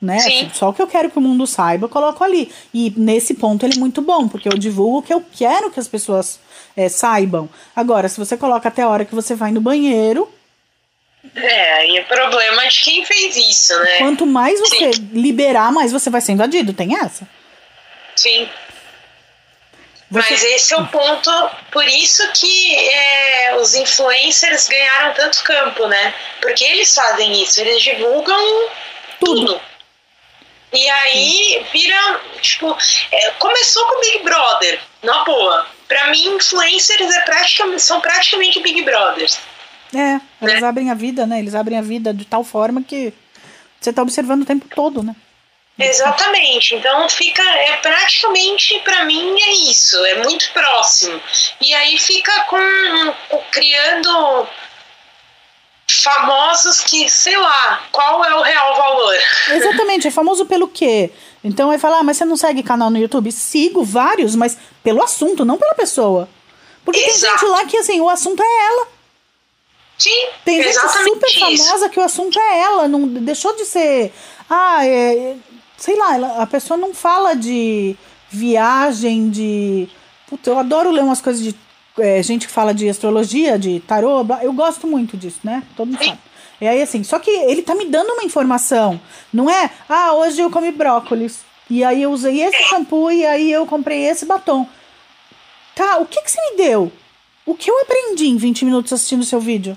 [0.00, 0.18] Né?
[0.18, 0.50] Sim.
[0.52, 2.52] Só o que eu quero que o mundo saiba, eu coloco ali.
[2.72, 5.80] E nesse ponto ele é muito bom, porque eu divulgo o que eu quero que
[5.80, 6.38] as pessoas
[6.76, 7.48] é, saibam.
[7.74, 10.30] Agora, se você coloca até a hora que você vai no banheiro,
[11.34, 13.98] É, e o problema é de quem fez isso, né?
[13.98, 16.72] quanto mais você liberar, mais você vai ser invadido.
[16.72, 17.26] Tem essa?
[18.14, 18.48] Sim.
[20.10, 20.30] Você...
[20.30, 21.30] Mas esse é o ponto,
[21.72, 26.14] por isso que é, os influencers ganharam tanto campo, né?
[26.40, 28.68] Porque eles fazem isso, eles divulgam
[29.18, 29.46] tudo.
[29.46, 29.60] tudo.
[30.76, 32.76] E aí vira, tipo,
[33.10, 35.66] é, começou com Big Brother, na boa.
[35.88, 39.38] Pra mim, influencers é praticamente, são praticamente Big Brothers.
[39.94, 40.68] É, eles né?
[40.68, 41.38] abrem a vida, né?
[41.38, 43.14] Eles abrem a vida de tal forma que
[43.80, 45.16] você tá observando o tempo todo, né?
[45.78, 46.74] Exatamente.
[46.74, 51.20] Então fica é praticamente para mim é isso, é muito próximo.
[51.60, 54.48] E aí fica com, com criando
[55.94, 59.14] famosos que, sei lá, qual é o real valor?
[59.50, 61.10] Exatamente, é famoso pelo quê?
[61.44, 63.30] Então vai falar, ah, mas você não segue canal no YouTube?
[63.30, 66.28] Sigo vários, mas pelo assunto, não pela pessoa.
[66.84, 67.20] Porque Exato.
[67.20, 68.88] tem gente lá que assim, o assunto é ela.
[69.98, 71.64] Sim, tem gente super isso.
[71.64, 74.12] famosa que o assunto é ela, não deixou de ser.
[74.48, 75.36] Ah, é,
[75.76, 77.96] sei lá, ela, a pessoa não fala de
[78.28, 79.88] viagem, de.
[80.28, 81.54] Puta, eu adoro ler umas coisas de.
[81.98, 85.62] É, gente que fala de astrologia, de tarô, eu gosto muito disso, né?
[85.76, 86.18] Todo mundo sabe.
[86.60, 89.00] E aí, assim, só que ele tá me dando uma informação.
[89.32, 91.40] Não é, ah, hoje eu comi brócolis.
[91.68, 94.66] E aí eu usei esse shampoo e aí eu comprei esse batom.
[95.74, 96.92] Tá, o que que você me deu?
[97.44, 99.76] O que eu aprendi em 20 minutos assistindo seu vídeo?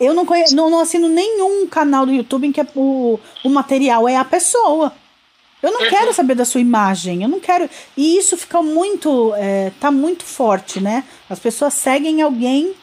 [0.00, 3.48] Eu não, conheço, não, não assino nenhum canal do YouTube em que é o, o
[3.48, 4.92] material é a pessoa.
[5.62, 7.68] Eu não quero saber da sua imagem, eu não quero.
[7.96, 9.32] E isso fica muito.
[9.36, 11.04] É, tá muito forte, né?
[11.28, 12.74] As pessoas seguem alguém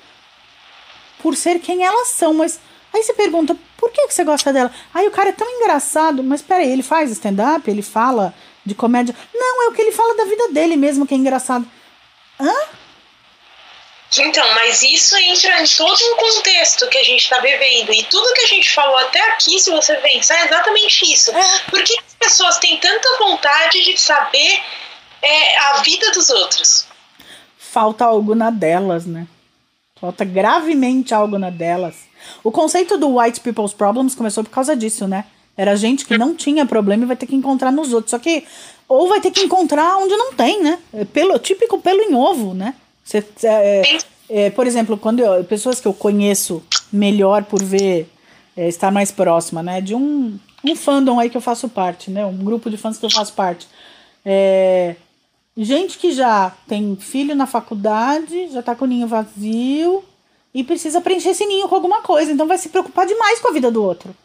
[1.20, 2.60] por ser quem elas são, mas.
[2.94, 4.72] Aí você pergunta, por que, que você gosta dela?
[4.94, 8.34] Aí o cara é tão engraçado, mas peraí, ele faz stand-up, ele fala
[8.66, 9.16] de comédia.
[9.34, 11.66] Não, é o que ele fala da vida dele mesmo que é engraçado.
[12.40, 12.54] Hã?
[14.22, 17.92] Então, mas isso entra em todo um contexto que a gente está vivendo.
[17.92, 21.32] E tudo que a gente falou até aqui, se você pensar, é exatamente isso.
[21.32, 21.60] É.
[21.70, 24.62] Por que as pessoas têm tanta vontade de saber
[25.22, 26.88] é, a vida dos outros?
[27.58, 29.28] Falta algo na delas, né?
[30.00, 31.96] Falta gravemente algo na delas.
[32.44, 35.26] O conceito do White People's Problems começou por causa disso, né?
[35.58, 38.12] Era gente que não tinha problema e vai ter que encontrar nos outros.
[38.12, 38.46] Só que,
[38.88, 40.80] ou vai ter que encontrar onde não tem, né?
[40.94, 42.76] É pelo, típico pelo em ovo, né?
[43.06, 48.10] Você, é, é, por exemplo, quando eu, pessoas que eu conheço melhor por ver
[48.58, 52.26] é, estar mais próxima, né, de um, um fandom aí que eu faço parte, né,
[52.26, 53.68] um grupo de fãs que eu faço parte.
[54.26, 54.96] É,
[55.56, 60.04] gente que já tem filho na faculdade, já tá com o ninho vazio
[60.52, 63.54] e precisa preencher esse ninho com alguma coisa, então vai se preocupar demais com a
[63.54, 64.16] vida do outro.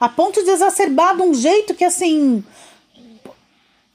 [0.00, 2.42] A ponto de exacerbar de um jeito que assim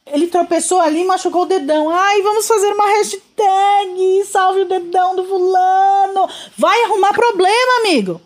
[0.05, 1.89] ele tropeçou ali e machucou o dedão.
[1.89, 4.25] Ai, vamos fazer uma hashtag.
[4.25, 6.29] Salve o dedão do fulano.
[6.57, 8.21] Vai arrumar problema, amigo.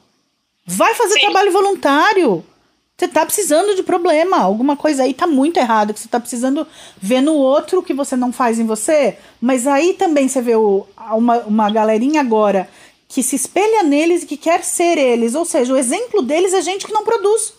[0.66, 1.22] Vai fazer Sim.
[1.22, 2.44] trabalho voluntário.
[2.98, 4.38] Você tá precisando de problema.
[4.38, 5.94] Alguma coisa aí tá muito errada.
[5.94, 6.66] Que você tá precisando
[7.00, 9.18] ver no outro que você não faz em você.
[9.40, 12.68] Mas aí também você vê o, uma, uma galerinha agora
[13.08, 15.36] que se espelha neles e que quer ser eles.
[15.36, 17.54] Ou seja, o exemplo deles é gente que não produz.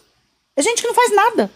[0.57, 1.53] É gente que não faz nada.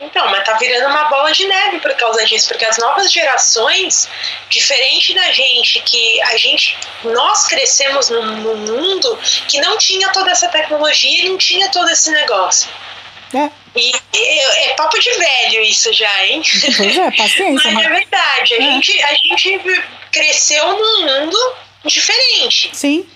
[0.00, 4.08] Então, mas tá virando uma bola de neve por causa disso, porque as novas gerações,
[4.48, 10.30] diferente da gente, que a gente, nós crescemos num, num mundo que não tinha toda
[10.30, 12.70] essa tecnologia e não tinha todo esse negócio.
[13.34, 13.50] É.
[13.76, 16.42] E, é, é papo de velho isso já, hein?
[16.76, 17.70] Pois é, paciência.
[17.70, 18.60] mas, mas é verdade, a, é.
[18.60, 21.36] Gente, a gente cresceu num mundo
[21.84, 22.70] diferente.
[22.72, 23.06] Sim.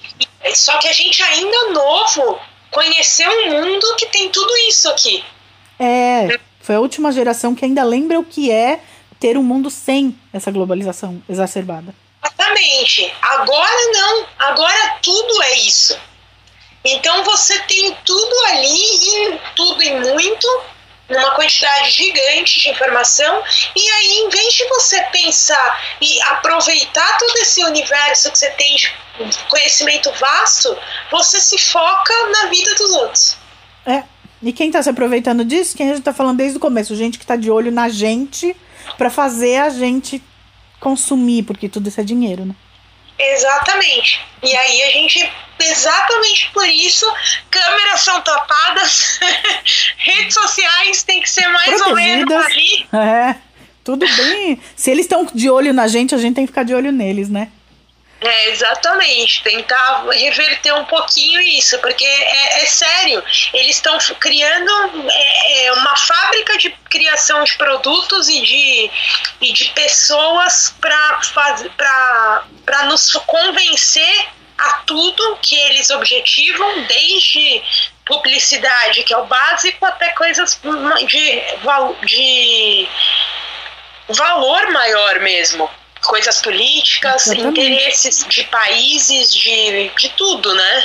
[0.55, 2.39] Só que a gente ainda novo
[2.71, 5.25] conheceu um mundo que tem tudo isso aqui.
[5.81, 6.39] É.
[6.65, 8.81] Foi a última geração que ainda lembra o que é
[9.21, 11.95] ter um mundo sem essa globalização exacerbada.
[12.25, 13.13] Exatamente.
[13.21, 14.27] Agora não.
[14.39, 15.95] Agora tudo é isso.
[16.83, 20.63] Então você tem tudo ali, e tudo e muito,
[21.11, 23.43] numa quantidade gigante de informação,
[23.77, 28.75] e aí, em vez de você pensar e aproveitar todo esse universo que você tem
[28.77, 28.91] de
[29.51, 30.79] conhecimento vasto,
[31.11, 33.37] você se foca na vida dos outros.
[33.85, 34.03] É,
[34.45, 35.77] e quem tá se aproveitando disso?
[35.77, 36.95] Quem a gente tá falando desde o começo?
[36.95, 38.55] Gente que tá de olho na gente
[38.99, 40.23] para fazer a gente
[40.79, 42.55] consumir, porque tudo isso é dinheiro, né?
[43.19, 44.21] Exatamente.
[44.43, 47.07] E aí a gente, exatamente por isso,
[47.49, 49.21] câmeras são tapadas,
[49.97, 52.87] redes sociais tem que ser mais ou menos ali.
[52.93, 53.37] É,
[53.85, 54.61] tudo bem.
[54.75, 57.29] Se eles estão de olho na gente, a gente tem que ficar de olho neles,
[57.29, 57.51] né?
[58.27, 63.23] É, exatamente, tentar reverter um pouquinho isso, porque é, é sério,
[63.53, 64.71] eles estão criando
[65.11, 68.91] é, é, uma fábrica de criação de produtos e de,
[69.43, 77.63] e de pessoas para nos convencer a tudo que eles objetivam, desde
[78.07, 80.59] publicidade, que é o básico, até coisas
[81.07, 81.43] de,
[82.07, 82.89] de
[84.09, 85.69] valor maior mesmo
[86.05, 87.61] coisas políticas, Exatamente.
[87.61, 90.85] interesses de países, de, de tudo, né?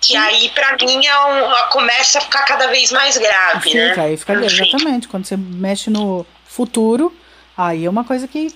[0.00, 3.88] Que aí, pra mim, é um, começa a ficar cada vez mais grave, né?
[3.88, 4.62] Fica, aí fica Enfim.
[4.62, 5.08] exatamente.
[5.08, 7.12] Quando você mexe no futuro,
[7.56, 8.54] aí é uma coisa que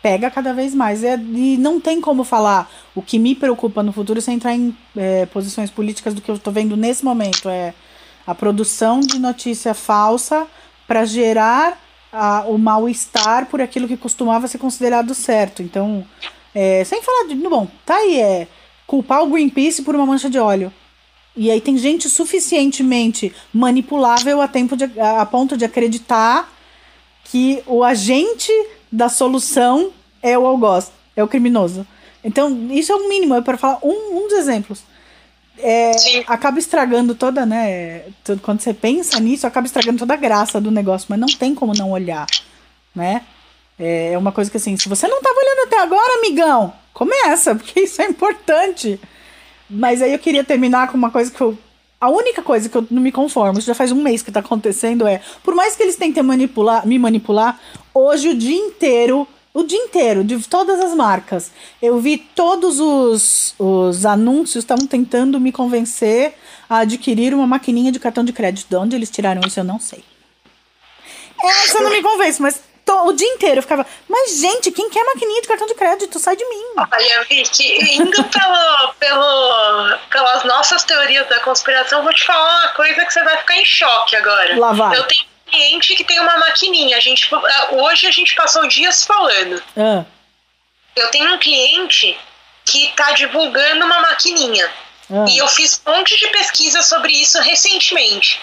[0.00, 1.02] pega cada vez mais.
[1.02, 4.76] É, e não tem como falar o que me preocupa no futuro sem entrar em
[4.96, 7.48] é, posições políticas do que eu tô vendo nesse momento.
[7.48, 7.74] É
[8.26, 10.46] a produção de notícia falsa
[10.86, 11.78] para gerar
[12.12, 15.62] a- o mal-estar por aquilo que costumava ser considerado certo.
[15.62, 16.06] Então,
[16.54, 17.34] é, sem falar de.
[17.34, 18.48] Bom, tá aí, é
[18.86, 20.72] culpar o Greenpeace por uma mancha de óleo.
[21.36, 26.50] E aí tem gente suficientemente manipulável a, tempo de, a, a ponto de acreditar
[27.24, 28.50] que o agente
[28.90, 29.90] da solução
[30.22, 31.86] é o algoz, é o criminoso.
[32.24, 34.80] Então, isso é o mínimo, é para falar um, um dos exemplos.
[35.58, 35.92] É,
[36.26, 38.02] acaba estragando toda, né?
[38.24, 41.54] tudo- Quando você pensa nisso, acaba estragando toda a graça do negócio, mas não tem
[41.54, 42.26] como não olhar,
[42.94, 43.22] né?
[43.78, 47.54] É é uma coisa que assim, se você não tava olhando até agora, amigão, começa,
[47.54, 48.98] porque isso é importante.
[49.68, 51.56] Mas aí eu queria terminar com uma coisa que eu.
[52.00, 54.40] A única coisa que eu não me conformo, isso já faz um mês que tá
[54.40, 55.20] acontecendo, é.
[55.42, 57.58] Por mais que eles tentem manipular, me manipular,
[57.94, 59.26] hoje o dia inteiro,
[59.58, 61.50] o dia inteiro, de todas as marcas,
[61.80, 66.34] eu vi todos os, os anúncios estavam tentando me convencer
[66.68, 68.68] a adquirir uma maquininha de cartão de crédito.
[68.68, 70.04] De onde eles tiraram isso, eu não sei.
[71.42, 73.86] Essa não me convence, mas to- o dia inteiro eu ficava.
[74.08, 76.18] Mas, gente, quem quer maquininha de cartão de crédito?
[76.18, 76.62] Sai de mim.
[76.76, 83.04] Olha, Vicky, indo pelo, pelo, pelas nossas teorias da conspiração, vou te falar uma coisa
[83.04, 84.58] que você vai ficar em choque agora.
[84.58, 84.96] Lá vai.
[84.98, 85.24] Eu tenho
[85.56, 86.96] cliente que tem uma maquininha.
[86.96, 87.28] A gente,
[87.72, 89.62] hoje a gente passou dias falando.
[89.76, 90.04] Ah,
[90.94, 92.16] Eu tenho um cliente
[92.64, 94.70] que está divulgando uma maquininha.
[95.10, 95.24] ah.
[95.28, 98.40] E eu fiz um monte de pesquisa sobre isso recentemente.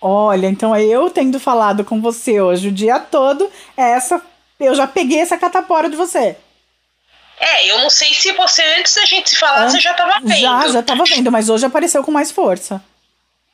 [0.00, 4.20] Olha, então é eu tendo falado com você hoje o dia todo, essa.
[4.60, 6.36] Eu já peguei essa catapora de você.
[7.40, 10.14] É, eu não sei se você, antes da gente se falar, Ah, você já estava
[10.22, 10.38] vendo.
[10.40, 12.82] Já, já tava vendo, mas hoje apareceu com mais força.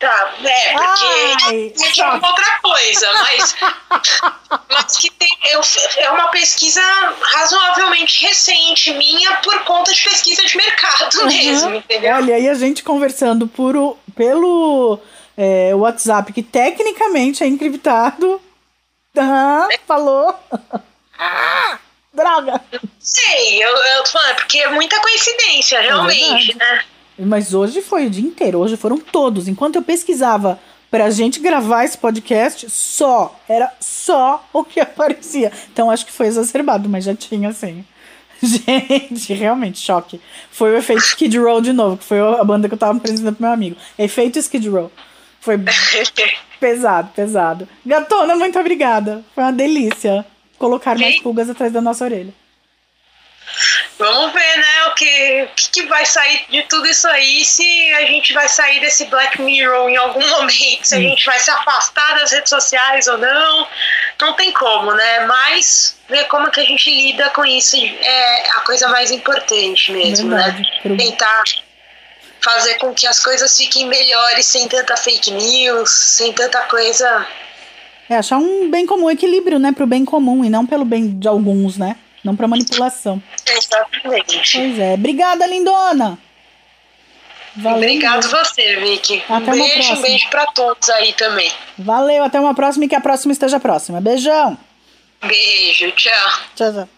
[0.01, 3.55] Tá, é, Ai, porque é uma outra coisa, mas,
[4.73, 5.61] mas que tem, eu,
[5.99, 6.81] é uma pesquisa
[7.21, 11.75] razoavelmente recente minha por conta de pesquisa de mercado mesmo, Uhum.
[11.77, 12.15] entendeu?
[12.17, 14.99] Olha, aí a gente conversando por, pelo
[15.37, 18.41] é, WhatsApp, que tecnicamente é encriptado.
[19.15, 20.35] Ah, falou.
[21.19, 21.79] Ah,
[22.15, 22.59] droga.
[22.99, 26.57] Sei, eu, eu tô falando, porque é muita coincidência, realmente, verdade.
[26.57, 26.85] né?
[27.27, 29.49] Mas hoje foi o dia inteiro, hoje foram todos.
[29.49, 30.59] Enquanto eu pesquisava
[30.91, 35.53] pra gente gravar esse podcast, só, era só o que aparecia.
[35.73, 37.85] Então acho que foi exacerbado, mas já tinha assim.
[38.43, 40.19] Gente, realmente, choque.
[40.51, 43.35] Foi o efeito Skid Row de novo, que foi a banda que eu tava apresentando
[43.35, 43.77] pro meu amigo.
[43.99, 44.91] Efeito Skid Row.
[45.41, 45.59] Foi
[46.59, 47.69] pesado, pesado.
[47.85, 49.23] Gatona, muito obrigada.
[49.35, 50.25] Foi uma delícia
[50.59, 52.33] colocar mais pulgas atrás da nossa orelha.
[53.99, 58.07] Vamos ver, né, o que, o que, vai sair de tudo isso aí, se a
[58.07, 62.15] gente vai sair desse Black Mirror em algum momento, se a gente vai se afastar
[62.15, 63.67] das redes sociais ou não,
[64.21, 65.27] não tem como, né?
[65.27, 70.31] Mas ver como que a gente lida com isso é a coisa mais importante mesmo,
[70.31, 70.63] Verdade.
[70.85, 70.97] né?
[70.97, 71.43] Tentar
[72.43, 77.27] fazer com que as coisas fiquem melhores sem tanta fake news, sem tanta coisa.
[78.09, 79.73] É achar um bem comum, equilíbrio, né?
[79.73, 81.97] Pro bem comum e não pelo bem de alguns, né?
[82.23, 83.23] Não pra manipulação.
[83.47, 84.53] Exatamente.
[84.53, 84.95] Pois é.
[84.95, 86.19] Obrigada, lindona.
[87.57, 87.79] Valeu.
[87.79, 89.23] Obrigado você, Vicky.
[89.29, 91.51] Até um beijo, um beijo pra todos aí também.
[91.79, 94.01] Valeu, até uma próxima e que a próxima esteja próxima.
[94.01, 94.57] Beijão.
[95.23, 96.41] Beijo, tchau.
[96.55, 96.89] Tchau, tchau.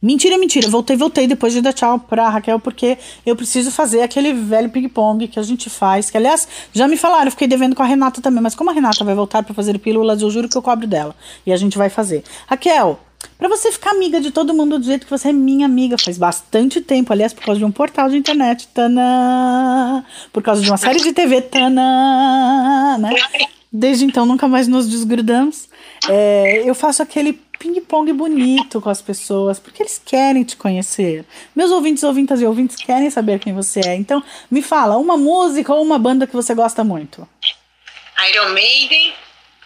[0.00, 0.68] Mentira, mentira.
[0.68, 5.28] Voltei, voltei depois de dar tchau pra Raquel, porque eu preciso fazer aquele velho ping-pong
[5.28, 6.10] que a gente faz.
[6.10, 8.42] Que, aliás, já me falaram, eu fiquei devendo com a Renata também.
[8.42, 11.14] Mas como a Renata vai voltar pra fazer pílulas, eu juro que eu cobro dela.
[11.46, 12.24] E a gente vai fazer.
[12.48, 12.98] Raquel,
[13.38, 16.18] pra você ficar amiga de todo mundo do jeito que você é minha amiga faz
[16.18, 17.12] bastante tempo.
[17.12, 20.04] Aliás, por causa de um portal de internet, Tanã.
[20.32, 22.98] Por causa de uma série de TV, Tanã.
[22.98, 23.14] Né?
[23.72, 25.68] Desde então nunca mais nos desgrudamos.
[26.08, 31.24] É, eu faço aquele ping-pong bonito com as pessoas, porque eles querem te conhecer.
[31.54, 33.94] Meus ouvintes, ouvintas e ouvintes querem saber quem você é.
[33.94, 37.26] Então, me fala, uma música ou uma banda que você gosta muito.
[38.28, 39.12] Iron Maiden,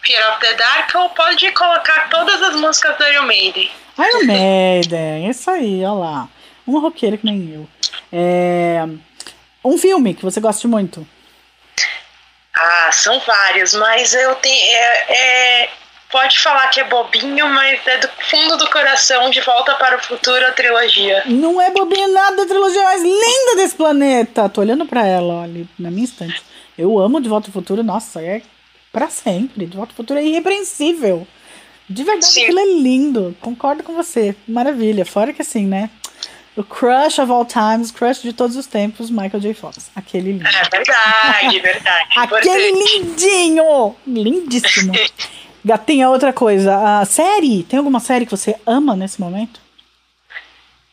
[0.06, 3.70] Fear of the Dark, ou pode colocar todas as músicas do Iron Maiden.
[3.98, 6.28] Iron Maiden, isso aí, olha lá.
[6.66, 7.68] Uma roqueira que nem eu.
[8.12, 8.84] É,
[9.64, 11.06] um filme que você goste muito.
[12.54, 14.56] Ah, são vários, mas eu tenho.
[14.76, 15.70] É, é-
[16.10, 20.02] pode falar que é bobinho, mas é do fundo do coração, de volta para o
[20.02, 21.22] futuro a trilogia.
[21.26, 24.48] Não é bobinho nada da trilogia mais linda desse planeta.
[24.48, 26.42] Tô olhando pra ela, olha, na minha estante.
[26.78, 28.40] Eu amo De Volta ao Futuro, nossa, é
[28.96, 29.66] pra sempre.
[29.66, 31.26] De Volta ao Futuro é irrepreensível.
[31.86, 32.44] De verdade, Sim.
[32.44, 33.36] aquilo é lindo.
[33.42, 34.34] Concordo com você.
[34.48, 35.04] Maravilha.
[35.04, 35.90] Fora que assim, né?
[36.56, 39.52] O crush of all times, crush de todos os tempos, Michael J.
[39.52, 39.90] Fox.
[39.94, 40.48] Aquele lindo.
[40.48, 42.08] É verdade, verdade.
[42.16, 42.98] Aquele Importante.
[43.02, 43.94] lindinho!
[44.06, 44.94] Lindíssimo.
[45.62, 47.00] Gatinha, outra coisa.
[47.00, 49.60] A série, tem alguma série que você ama nesse momento?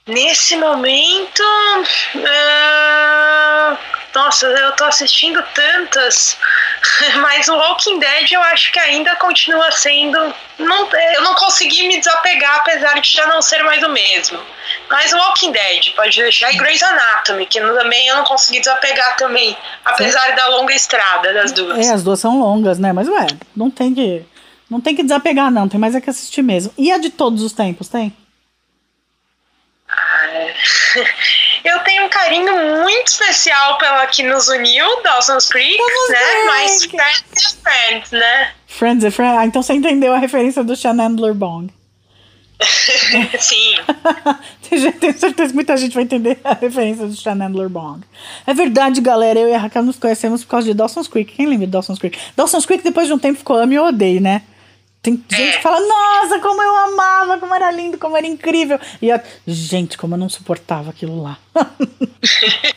[0.05, 1.43] Nesse momento.
[2.27, 3.77] ah,
[4.13, 6.37] nossa, eu tô assistindo tantas.
[7.21, 10.17] Mas o Walking Dead eu acho que ainda continua sendo.
[10.59, 14.37] Não, eu não consegui me desapegar, apesar de já não ser mais o mesmo.
[14.89, 16.53] Mas o Walking Dead, pode deixar.
[16.53, 19.57] E Grey's Anatomy, que também eu não consegui desapegar também.
[19.85, 21.87] Apesar da longa estrada das duas.
[21.87, 22.91] É, as duas são longas, né?
[22.91, 24.21] Mas ué, não tem que.
[24.69, 25.69] Não tem que desapegar, não.
[25.69, 26.73] Tem mais é que assistir mesmo.
[26.77, 28.15] E a de todos os tempos, tem?
[31.63, 36.17] Eu tenho um carinho muito especial pela que nos uniu, Dawson's Creek, né?
[36.17, 36.45] Creek.
[36.45, 38.51] Mas Friends is Friends, né?
[38.67, 39.37] Friends and Friends.
[39.37, 41.71] Ah, então você entendeu a referência do Chandler Bong.
[43.39, 43.75] Sim.
[44.69, 48.01] Tenho certeza que muita gente vai entender a referência do Chandler Bong.
[48.45, 49.39] É verdade, galera.
[49.39, 51.33] Eu e a Raquel nos conhecemos por causa de Dawson's Creek.
[51.33, 52.19] Quem lembra de Dawson's Creek?
[52.35, 54.43] Dawson's Creek, depois de um tempo, ficou ame ou odeio, né?
[55.03, 58.79] Tem gente que fala, nossa, como eu amava, como era lindo, como era incrível.
[59.01, 59.09] E
[59.45, 61.37] gente, como eu não suportava aquilo lá.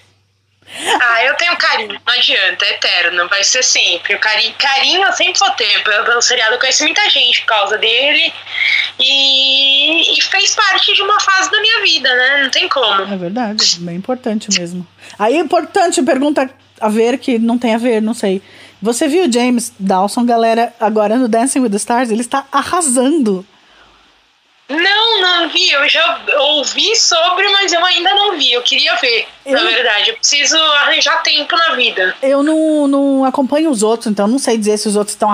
[1.00, 4.14] Ah, eu tenho carinho, não adianta, é eterno, vai ser sempre.
[4.14, 6.54] O carinho, carinho eu sempre vou ter pelo, seriado.
[6.54, 8.32] Eu conheci muita gente por causa dele
[8.98, 12.42] e, e fez parte de uma fase da minha vida, né?
[12.42, 13.02] Não tem como.
[13.02, 14.86] É verdade, é bem importante mesmo.
[15.18, 16.50] Aí é importante, pergunta
[16.80, 18.42] a ver que não tem a ver, não sei.
[18.86, 22.08] Você viu o James Dawson, galera, agora no Dancing with the Stars?
[22.08, 23.44] Ele está arrasando.
[24.68, 25.72] Não, não vi.
[25.72, 26.20] Eu já
[26.54, 28.52] ouvi sobre, mas eu ainda não vi.
[28.52, 30.10] Eu queria ver, na Eu- verdade.
[30.10, 32.14] Eu preciso arranjar tempo na vida.
[32.22, 35.28] Eu não, não acompanho os outros, então não sei dizer se os outros estão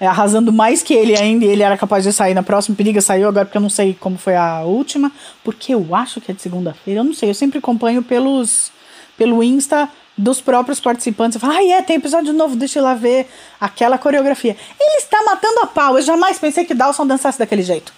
[0.00, 2.76] é, arrasando mais que ele ainda e ele era capaz de sair na próxima.
[2.76, 5.10] Periga saiu agora porque eu não sei como foi a última,
[5.42, 7.00] porque eu acho que é de segunda-feira.
[7.00, 8.72] Eu não sei, eu sempre acompanho pelos
[9.16, 11.34] pelo Insta dos próprios participantes.
[11.34, 13.28] Eu falo, ah, é, tem episódio novo, deixa eu lá ver
[13.60, 14.56] aquela coreografia.
[14.80, 15.96] Ele está matando a pau.
[15.98, 17.92] Eu jamais pensei que Dawson dançasse daquele jeito.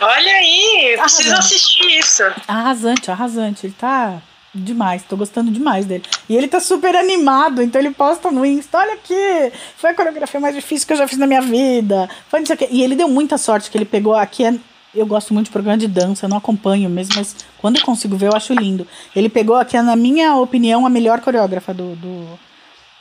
[0.00, 2.22] Olha aí, eu preciso assistir isso.
[2.48, 3.66] Arrasante, arrasante.
[3.66, 4.22] Ele tá
[4.54, 6.02] demais, tô gostando demais dele.
[6.28, 10.40] E ele tá super animado, então ele posta no Insta, olha aqui, foi a coreografia
[10.40, 12.08] mais difícil que eu já fiz na minha vida.
[12.28, 12.68] Foi não sei o quê.
[12.70, 14.44] E ele deu muita sorte que ele pegou aqui.
[14.44, 14.54] é-
[14.94, 18.16] Eu gosto muito de programa de dança, eu não acompanho mesmo, mas quando eu consigo
[18.16, 18.86] ver, eu acho lindo.
[19.14, 21.94] Ele pegou aqui, na minha opinião, a melhor coreógrafa do.
[21.96, 22.38] do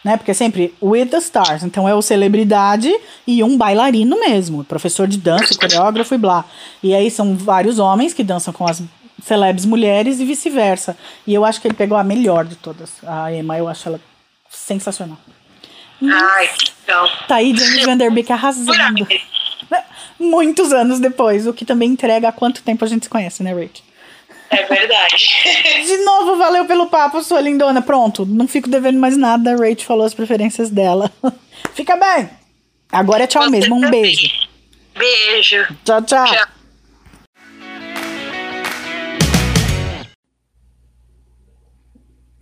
[0.03, 0.15] né?
[0.15, 1.63] Porque é sempre with the stars.
[1.63, 2.93] Então é o celebridade
[3.25, 6.45] e um bailarino mesmo, professor de dança, coreógrafo e blá.
[6.81, 8.81] E aí são vários homens que dançam com as
[9.23, 10.97] celebres mulheres e vice-versa.
[11.25, 12.91] E eu acho que ele pegou a melhor de todas.
[13.05, 13.99] A Emma, eu acho ela
[14.49, 15.17] sensacional.
[16.01, 17.09] Ai, que legal.
[17.27, 19.07] Tá aí James Van Der Beek arrasando.
[20.19, 23.53] Muitos anos depois, o que também entrega há quanto tempo a gente se conhece, né,
[23.53, 23.81] Rach?
[24.49, 25.29] É verdade.
[25.85, 27.81] De novo, valeu pelo papo, sua lindona.
[27.81, 29.51] Pronto, não fico devendo mais nada.
[29.51, 31.11] A Rach falou as preferências dela.
[31.73, 32.29] Fica bem.
[32.91, 33.75] Agora é tchau Você mesmo.
[33.75, 34.01] Um também.
[34.01, 34.29] beijo.
[34.97, 35.67] Beijo.
[35.85, 36.25] Tchau, tchau.
[36.25, 36.58] Tchau.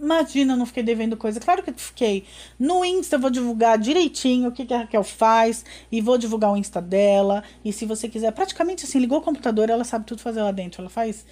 [0.08, 1.38] Imagina, eu não fiquei devendo coisa.
[1.38, 2.24] Claro que fiquei.
[2.58, 5.66] No Insta eu vou divulgar direitinho o que, que a Raquel faz.
[5.91, 7.43] E vou divulgar o Insta dela.
[7.64, 10.82] E se você quiser, praticamente assim, ligou o computador, ela sabe tudo fazer lá dentro.
[10.82, 11.26] Ela faz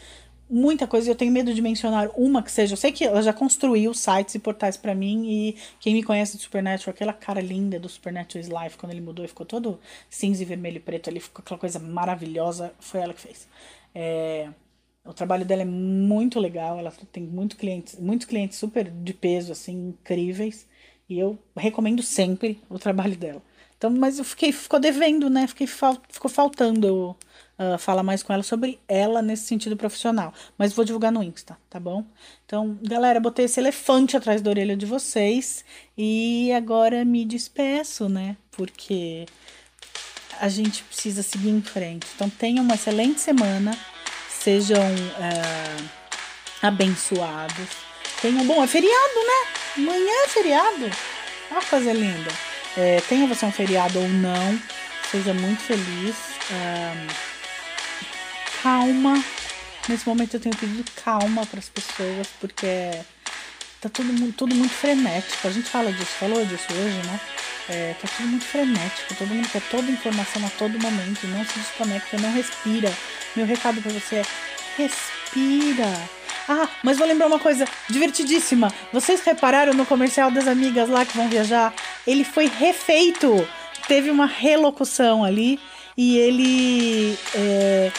[0.49, 1.07] muita coisa.
[1.07, 2.73] e Eu tenho medo de mencionar uma que seja.
[2.73, 5.25] Eu sei que ela já construiu sites e portais pra mim.
[5.25, 9.23] E quem me conhece do Supernatural, aquela cara linda do Supernatural Life, quando ele mudou
[9.23, 12.73] e ficou todo cinza e vermelho e preto ali, ficou aquela coisa maravilhosa.
[12.77, 13.47] Foi ela que fez.
[13.93, 14.49] É.
[15.05, 19.51] O trabalho dela é muito legal, ela tem muito clientes, muitos clientes super de peso,
[19.51, 20.67] assim, incríveis.
[21.07, 23.41] E eu recomendo sempre o trabalho dela.
[23.77, 25.45] Então, mas eu fiquei, ficou devendo, né?
[25.47, 27.15] Fiquei fal, ficou faltando eu
[27.57, 30.33] ah, falar mais com ela sobre ela nesse sentido profissional.
[30.57, 32.03] Mas vou divulgar no Insta, tá bom?
[32.45, 35.63] Então, galera, botei esse elefante atrás da orelha de vocês.
[35.97, 38.35] E agora me despeço, né?
[38.51, 39.25] Porque
[40.39, 42.07] a gente precisa seguir em frente.
[42.15, 43.77] Então tenham uma excelente semana,
[44.45, 47.67] sejam é, abençoados.
[48.21, 49.47] Tenham bom, é feriado, né?
[49.77, 50.91] Amanhã é feriado.
[51.51, 52.31] Olha que coisa linda.
[52.77, 54.59] É, tenha você um feriado ou não,
[55.09, 56.15] seja muito feliz.
[56.51, 57.07] é,
[58.61, 59.23] calma.
[59.89, 62.91] Nesse momento eu tenho pedido calma para as pessoas, porque
[63.85, 65.47] tá tudo, mu- tudo muito frenético.
[65.47, 67.19] A gente fala disso, falou disso hoje, né?
[67.69, 71.59] É, tá tudo muito frenético, todo mundo quer toda informação a todo momento, não se
[71.59, 72.91] desconecta, não respira.
[73.35, 74.25] Meu recado pra você é:
[74.77, 75.91] respira.
[76.47, 78.71] Ah, mas vou lembrar uma coisa divertidíssima.
[78.93, 81.73] Vocês repararam no comercial das amigas lá que vão viajar?
[82.05, 83.47] Ele foi refeito.
[83.87, 85.59] Teve uma relocução ali.
[85.97, 87.89] E ele é,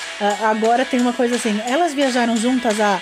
[0.44, 1.60] agora tem uma coisa assim.
[1.66, 3.00] Elas viajaram juntas há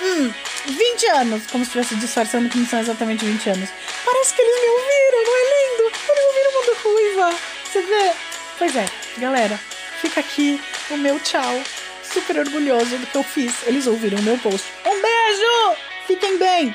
[0.00, 0.32] hum,
[0.66, 3.68] 20 anos, como se estivesse disfarçando que não são exatamente 20 anos.
[4.04, 5.92] Parece que eles me ouviram, não é lindo?
[6.08, 7.38] Eles ouviram o mundo ruiva.
[7.64, 8.12] Você vê?
[8.58, 8.86] Pois é,
[9.18, 9.58] galera,
[10.00, 10.60] fica aqui
[10.90, 11.62] o meu tchau.
[12.02, 13.52] Super orgulhoso do que eu fiz.
[13.66, 14.66] Eles ouviram o meu post.
[14.86, 15.76] Um beijo!
[16.06, 16.74] Fiquem bem!